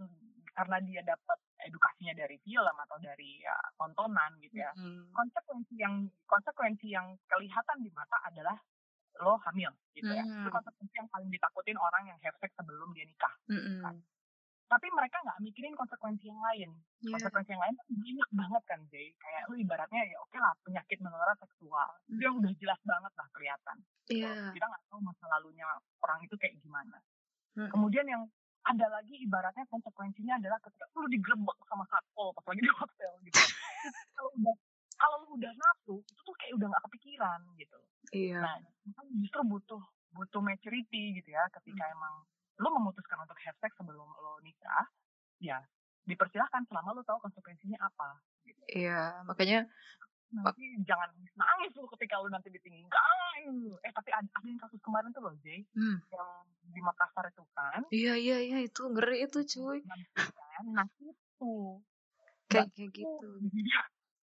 karena 0.52 0.76
dia 0.82 1.00
dapat 1.02 1.38
edukasinya 1.62 2.12
dari 2.12 2.36
film 2.38 2.76
atau 2.76 2.98
dari 2.98 3.40
ya, 3.40 3.54
tontonan 3.74 4.34
gitu 4.38 4.58
ya 4.58 4.70
Mm. 4.74 5.08
konsekuensi 5.10 5.74
yang 5.74 5.94
konsekuensi 6.24 6.86
yang 6.88 7.16
kelihatan 7.26 7.78
di 7.80 7.90
mata 7.90 8.18
adalah 8.22 8.58
lo 9.18 9.38
hamil 9.40 9.70
gitu 9.92 10.06
ya 10.06 10.20
Hmm. 10.20 10.42
itu 10.42 10.48
konsekuensi 10.48 10.94
yang 10.94 11.08
paling 11.08 11.26
ditakutin 11.28 11.78
orang 11.78 12.06
yang 12.06 12.18
have 12.20 12.36
sex 12.38 12.50
sebelum 12.54 12.90
dia 12.92 13.06
nikah 13.06 13.34
Mm-mm. 13.48 14.02
Tapi 14.68 14.86
mereka 14.90 15.16
nggak 15.18 15.40
mikirin 15.40 15.72
konsekuensi 15.72 16.24
yang 16.24 16.38
lain 16.38 16.70
Iya. 17.00 17.14
konsekuensi 17.14 17.50
yang 17.50 17.62
lain 17.62 17.74
tuh 17.74 17.86
banyak 17.90 18.30
banget 18.32 18.62
kan 18.64 18.80
Jay 18.88 19.06
kayak 19.14 19.42
lu 19.46 19.54
ibaratnya 19.56 20.02
ya 20.02 20.16
oke 20.18 20.36
lah 20.36 20.52
penyakit 20.60 20.98
menular 20.98 21.32
seksual 21.34 21.88
itu 22.06 22.20
yang 22.20 22.36
udah 22.36 22.52
jelas 22.54 22.80
banget 22.82 23.12
lah 23.14 23.28
kelihatan 23.30 23.76
gitu. 24.04 24.20
Iya. 24.20 24.52
kita 24.52 24.64
nggak 24.66 24.82
tahu 24.86 24.98
masa 25.00 25.24
lalunya 25.28 25.64
orang 25.98 26.18
itu 26.20 26.34
kayak 26.34 26.54
gimana 26.58 26.98
Mm. 27.56 27.66
kemudian 27.68 28.06
yang 28.06 28.22
ada 28.62 28.86
lagi 28.88 29.18
ibaratnya 29.18 29.64
konsekuensinya 29.66 30.36
adalah 30.36 30.60
ketika 30.60 30.84
lu 30.94 31.08
digerebek 31.08 31.58
sama 31.64 31.82
satpol 31.84 32.30
pas 32.30 32.44
lagi 32.44 32.60
di 32.60 32.70
hotel 32.70 33.12
gitu 33.24 33.34
kalau 34.14 34.30
udah 34.36 34.54
kalau 34.94 35.16
lu 35.18 35.30
udah 35.34 35.52
nafsu 35.52 35.94
itu 35.98 36.20
tuh 36.20 36.36
kayak 36.36 36.54
udah 36.54 36.66
nggak 36.68 36.84
kepikiran 36.86 37.40
gitu 37.56 37.78
Iya. 38.08 38.40
Nah, 38.40 38.56
justru 39.16 39.40
butuh 39.44 39.82
butuh 40.10 40.40
maturity 40.40 41.12
gitu 41.14 41.28
ya 41.28 41.44
ketika 41.52 41.82
Hmm. 41.82 41.94
emang 41.94 42.14
lo 42.58 42.68
memutuskan 42.74 43.18
untuk 43.22 43.38
hashtag 43.38 43.70
sebelum 43.74 44.08
lo 44.08 44.38
nikah, 44.42 44.86
ya 45.38 45.58
dipersilahkan 46.04 46.64
selama 46.66 46.96
lo 46.96 47.02
tahu 47.04 47.18
konsekuensinya 47.22 47.78
apa. 47.80 48.18
Gitu. 48.42 48.58
Iya, 48.84 49.22
makanya 49.24 49.68
nanti 50.28 50.60
jangan 50.84 51.08
nangis 51.36 51.72
lu 51.72 51.88
ketika 51.96 52.20
lu 52.20 52.28
nanti 52.28 52.52
ditinggalin 52.52 52.92
eh 53.80 53.92
tapi 53.96 54.12
ada, 54.12 54.28
ada 54.28 54.44
yang 54.44 54.60
kasus 54.60 54.76
kemarin 54.84 55.08
tuh 55.08 55.24
loh 55.24 55.32
Jay 55.40 55.64
Hmm. 55.72 55.96
yang 56.12 56.28
di 56.68 56.80
Makassar 56.84 57.32
itu 57.32 57.44
kan 57.56 57.80
Iya 57.88 58.12
iya 58.20 58.36
iya 58.44 58.58
itu 58.60 58.82
ngeri 58.92 59.24
itu 59.24 59.40
cuy. 59.40 59.80
kan 59.88 60.64
nah 60.68 60.84
itu 61.00 61.80
Kayak 62.48 62.68
kayak 62.76 62.90
gitu. 62.92 63.28
Iya. 63.56 63.80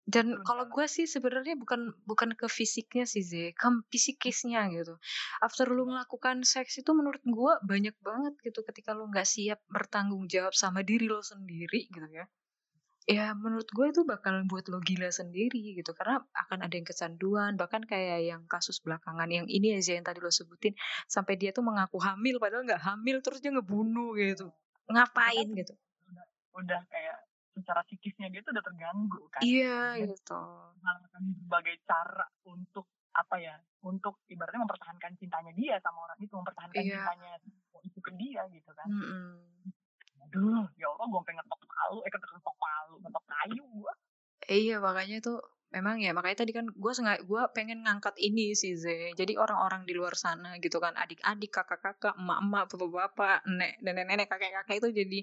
Dan 0.06 0.42
kalau 0.42 0.66
gue 0.66 0.86
sih 0.90 1.06
sebenarnya 1.06 1.54
bukan 1.54 1.94
bukan 2.10 2.34
ke 2.34 2.50
fisiknya 2.50 3.06
sih 3.06 3.22
Ze, 3.22 3.54
ke 3.54 3.68
psikisnya 3.94 4.66
gitu. 4.74 4.98
After 5.46 5.70
lu 5.70 5.86
melakukan 5.86 6.42
seks 6.42 6.82
itu 6.82 6.92
menurut 6.98 7.22
gue 7.22 7.54
banyak 7.62 7.94
banget 8.02 8.34
gitu 8.42 8.66
ketika 8.66 8.98
lu 8.98 9.08
nggak 9.14 9.28
siap 9.30 9.62
bertanggung 9.70 10.26
jawab 10.26 10.58
sama 10.58 10.82
diri 10.82 11.06
lo 11.06 11.22
sendiri 11.22 11.86
gitu 11.94 12.10
ya. 12.10 12.26
Ya 13.10 13.34
menurut 13.34 13.66
gue 13.74 13.86
itu 13.90 14.02
bakal 14.06 14.46
buat 14.46 14.70
lo 14.70 14.78
gila 14.78 15.10
sendiri 15.10 15.74
gitu 15.78 15.90
karena 15.98 16.22
akan 16.38 16.66
ada 16.66 16.74
yang 16.78 16.86
kecanduan 16.86 17.58
bahkan 17.58 17.82
kayak 17.82 18.30
yang 18.30 18.42
kasus 18.46 18.78
belakangan 18.78 19.26
yang 19.30 19.50
ini 19.50 19.74
aja 19.78 19.98
yang 19.98 20.06
tadi 20.06 20.22
lo 20.22 20.30
sebutin 20.30 20.78
sampai 21.10 21.34
dia 21.34 21.50
tuh 21.50 21.66
mengaku 21.66 21.98
hamil 21.98 22.38
padahal 22.38 22.62
nggak 22.62 22.82
hamil 22.82 23.18
terus 23.26 23.42
dia 23.42 23.50
ngebunuh 23.58 24.14
gitu 24.22 24.54
ngapain 24.86 25.50
gitu 25.50 25.74
udah 26.54 26.82
kayak 26.94 27.18
secara 27.52 27.84
psikisnya 27.84 28.32
dia 28.32 28.40
tuh 28.42 28.56
udah 28.56 28.64
terganggu 28.64 29.22
kan 29.30 29.42
iya 29.44 30.00
gitu 30.00 30.40
melakukan 30.80 31.24
berbagai 31.44 31.76
cara 31.84 32.26
untuk 32.48 32.88
apa 33.12 33.36
ya 33.38 33.56
untuk 33.84 34.24
ibaratnya 34.32 34.64
mempertahankan 34.64 35.20
cintanya 35.20 35.52
dia 35.52 35.76
sama 35.84 36.08
orang 36.08 36.20
itu 36.24 36.32
mempertahankan 36.32 36.80
Iya. 36.80 36.96
cintanya 37.04 37.32
itu 37.84 38.00
ke 38.00 38.12
dia 38.16 38.42
gitu 38.48 38.72
kan 38.72 38.88
Mm-mm. 38.88 39.68
aduh 40.24 40.64
ya 40.80 40.88
Allah 40.88 41.06
gue 41.12 41.22
pengen 41.28 41.44
ngetok 41.44 41.60
palu 41.68 41.98
eh 42.08 42.12
ngetok 42.14 42.56
palu 42.56 42.96
ngetok 43.04 43.24
kayu 43.28 43.64
gue 43.68 43.94
Iya 44.50 44.82
makanya 44.82 45.22
itu 45.22 45.34
memang 45.72 46.04
ya 46.04 46.12
makanya 46.12 46.44
tadi 46.44 46.52
kan 46.52 46.68
gue 46.68 46.92
sengaja 46.92 47.24
gue 47.24 47.42
pengen 47.56 47.80
ngangkat 47.88 48.16
ini 48.20 48.52
sih 48.52 48.76
Ze. 48.76 49.16
Jadi 49.16 49.40
orang-orang 49.40 49.88
di 49.88 49.94
luar 49.96 50.20
sana 50.20 50.60
gitu 50.60 50.84
kan 50.84 50.94
adik-adik 51.00 51.48
kakak-kakak 51.48 52.12
emak-emak 52.20 52.68
bapak-bapak 52.68 53.48
nenek 53.48 53.80
nenek-nenek 53.80 54.28
kakek-kakek 54.28 54.84
itu 54.84 54.90
jadi 54.92 55.20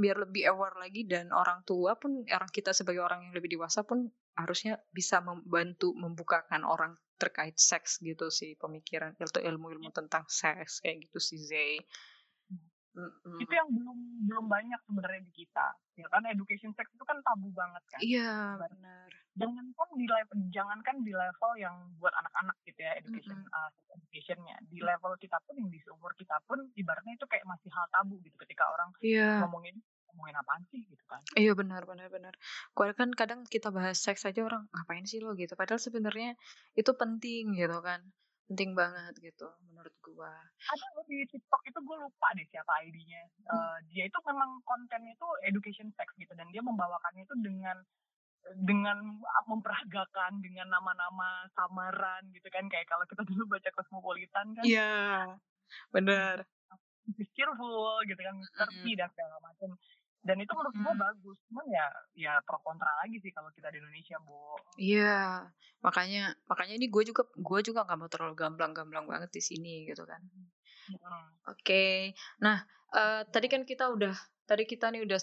biar 0.00 0.16
lebih 0.24 0.42
aware 0.48 0.76
lagi 0.80 1.04
dan 1.04 1.28
orang 1.36 1.60
tua 1.68 2.00
pun 2.00 2.24
orang 2.24 2.48
kita 2.48 2.72
sebagai 2.72 3.04
orang 3.04 3.28
yang 3.28 3.34
lebih 3.36 3.60
dewasa 3.60 3.84
pun 3.84 4.08
harusnya 4.40 4.80
bisa 4.88 5.20
membantu 5.20 5.92
membukakan 5.92 6.64
orang 6.64 6.96
terkait 7.20 7.60
seks 7.60 8.00
gitu 8.00 8.32
sih 8.32 8.56
pemikiran 8.56 9.12
itu 9.20 9.40
ilmu-ilmu 9.44 9.92
tentang 9.92 10.24
seks 10.24 10.80
kayak 10.80 11.04
gitu 11.04 11.20
sih 11.20 11.36
Ze 11.44 11.84
Mm-mm. 12.90 13.38
itu 13.38 13.52
yang 13.54 13.70
belum 13.70 13.98
belum 14.26 14.46
banyak 14.50 14.80
sebenarnya 14.82 15.22
di 15.22 15.32
kita 15.32 15.66
ya 15.94 16.06
kan 16.10 16.26
education 16.26 16.74
sex 16.74 16.90
itu 16.90 17.04
kan 17.06 17.22
tabu 17.22 17.48
banget 17.54 17.82
kan 17.86 18.00
iya 18.02 18.58
benar 18.58 19.06
jangankan 19.38 19.88
di 19.94 20.06
level 20.10 20.38
jangankan 20.50 20.96
di 21.06 21.12
level 21.14 21.52
yang 21.54 21.76
buat 22.02 22.10
anak-anak 22.10 22.56
gitu 22.66 22.80
ya 22.82 22.98
education 22.98 23.38
Mm-mm. 23.38 23.54
uh, 23.54 23.70
educationnya 23.94 24.56
di 24.66 24.82
level 24.82 25.14
kita 25.22 25.38
pun 25.46 25.54
yang 25.54 25.70
di 25.70 25.78
seumur 25.86 26.10
kita 26.18 26.34
pun 26.50 26.58
ibaratnya 26.74 27.14
itu 27.14 27.26
kayak 27.30 27.46
masih 27.46 27.70
hal 27.70 27.86
tabu 27.94 28.18
gitu 28.26 28.34
ketika 28.42 28.66
orang 28.66 28.90
iya 29.06 29.38
ngomongin 29.46 29.78
ngomongin 30.10 30.34
apaan 30.42 30.62
sih 30.74 30.82
gitu 30.90 31.04
kan 31.06 31.22
Iya 31.38 31.54
benar 31.54 31.86
benar 31.86 32.10
benar. 32.10 32.34
Kadang 32.74 32.98
kan 32.98 33.10
kadang 33.14 33.40
kita 33.46 33.70
bahas 33.70 34.02
seks 34.02 34.26
aja 34.26 34.42
orang 34.42 34.66
ngapain 34.74 35.06
sih 35.06 35.22
lo 35.22 35.38
gitu. 35.38 35.54
Padahal 35.54 35.78
sebenarnya 35.78 36.34
itu 36.74 36.90
penting 36.98 37.54
gitu 37.54 37.78
kan. 37.78 38.02
Penting 38.50 38.74
banget 38.74 39.14
gitu 39.22 39.46
menurut 39.70 39.94
gua. 40.02 40.34
ada 40.74 40.86
di 41.06 41.22
TikTok 41.30 41.62
itu 41.70 41.78
gue 41.78 41.96
lupa 42.02 42.26
deh 42.34 42.42
siapa 42.50 42.82
ID-nya 42.82 43.22
Eh, 43.46 43.76
dia 43.94 44.04
itu 44.10 44.18
memang 44.26 44.58
kontennya 44.66 45.14
itu 45.14 45.28
education 45.46 45.86
sex 45.94 46.10
gitu 46.18 46.34
dan 46.34 46.50
dia 46.50 46.58
membawakannya 46.58 47.22
itu 47.22 47.34
dengan 47.38 47.78
dengan 48.66 48.98
memperagakan 49.46 50.42
dengan 50.42 50.66
nama-nama 50.66 51.46
samaran 51.54 52.26
gitu 52.34 52.48
kan 52.50 52.66
kayak 52.66 52.90
kalau 52.90 53.06
kita 53.06 53.22
dulu 53.22 53.46
baca 53.46 53.70
Cosmopolitan 53.70 54.46
kan 54.58 54.64
Iya. 54.66 55.38
Benar. 55.94 56.42
Mrs. 57.06 57.30
Cheerful 57.34 58.02
gitu 58.06 58.18
kan 58.18 58.34
Mr. 58.34 58.68
P 58.82 58.98
dan 58.98 59.08
segala 59.14 59.38
macam 59.38 59.78
dan 60.20 60.36
itu 60.36 60.52
menurut 60.52 60.74
gue 60.76 60.92
Mm. 60.94 61.00
bagus 61.00 61.38
cuman 61.48 61.66
ya 61.72 61.86
ya 62.12 62.32
pro 62.44 62.60
kontra 62.60 62.92
lagi 63.00 63.16
sih 63.24 63.32
kalau 63.32 63.48
kita 63.56 63.72
di 63.72 63.80
Indonesia 63.80 64.16
bu 64.20 64.36
Iya. 64.76 65.48
Makanya 65.80 66.36
makanya 66.44 66.74
ini 66.76 66.86
gue 66.92 67.02
juga 67.08 67.24
gue 67.32 67.60
juga 67.64 67.88
nggak 67.88 67.98
mau 67.98 68.10
terlalu 68.12 68.34
gamblang-gamblang 68.36 69.08
banget 69.08 69.30
di 69.32 69.42
sini 69.42 69.88
gitu 69.88 70.04
kan. 70.04 70.20
Mm. 70.92 71.26
Oke. 71.48 72.12
Nah, 72.44 72.60
eh, 72.92 73.22
tadi 73.32 73.46
kan 73.48 73.64
kita 73.64 73.88
udah 73.88 74.12
tadi 74.44 74.68
kita 74.68 74.92
nih 74.92 75.08
udah 75.08 75.20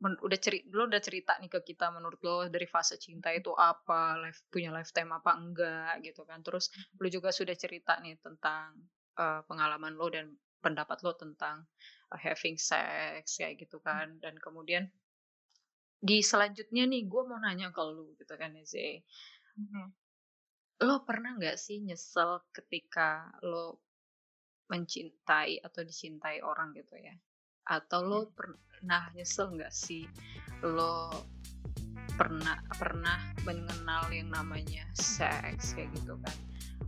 men- 0.00 0.18
udah 0.18 0.38
cerita 0.40 0.66
lo 0.72 0.88
udah 0.88 1.02
cerita 1.04 1.36
nih 1.38 1.50
ke 1.52 1.60
kita 1.62 1.92
menurut 1.94 2.18
lo 2.24 2.48
dari 2.50 2.66
fase 2.66 2.96
cinta 2.98 3.30
itu 3.30 3.52
apa, 3.54 4.16
life 4.18 4.42
punya 4.50 4.72
lifetime 4.74 5.14
apa 5.14 5.30
enggak 5.38 6.02
gitu 6.02 6.26
kan. 6.26 6.42
Terus 6.42 6.72
lo 6.98 7.06
juga 7.06 7.30
sudah 7.30 7.54
cerita 7.54 8.02
nih 8.02 8.18
tentang 8.18 8.74
eh, 9.14 9.40
pengalaman 9.46 9.94
lo 9.94 10.10
dan 10.10 10.32
pendapat 10.60 11.00
lo 11.06 11.12
tentang 11.16 11.64
having 12.18 12.58
sex 12.58 13.38
kayak 13.38 13.62
gitu 13.62 13.78
kan. 13.78 14.18
Dan 14.18 14.38
kemudian 14.42 14.90
di 16.00 16.24
selanjutnya 16.24 16.88
nih 16.88 17.04
gue 17.04 17.22
mau 17.28 17.36
nanya 17.36 17.68
ke 17.68 17.82
lo 17.84 18.16
gitu 18.16 18.32
kan 18.40 18.56
Zee 18.64 19.04
Mhm. 19.60 19.92
lo 20.80 21.04
pernah 21.04 21.36
nggak 21.36 21.60
sih 21.60 21.84
nyesel 21.84 22.40
ketika 22.56 23.28
lo 23.44 23.84
mencintai 24.72 25.60
atau 25.60 25.84
dicintai 25.84 26.40
orang 26.40 26.72
gitu 26.72 26.96
ya? 26.96 27.12
Atau 27.68 28.00
lo 28.08 28.20
pernah 28.32 29.12
nyesel 29.12 29.52
nggak 29.60 29.74
sih 29.74 30.08
lo 30.64 31.12
pernah 32.16 32.64
pernah 32.80 33.32
mengenal 33.44 34.08
yang 34.08 34.32
namanya 34.32 34.88
seks 34.96 35.76
kayak 35.76 35.92
gitu 36.00 36.16
kan? 36.24 36.36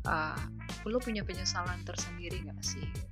Ah, 0.09 0.41
lo 0.89 0.97
punya 0.97 1.21
penyesalan 1.21 1.85
tersendiri 1.85 2.49
nggak 2.49 2.65
sih 2.65 3.12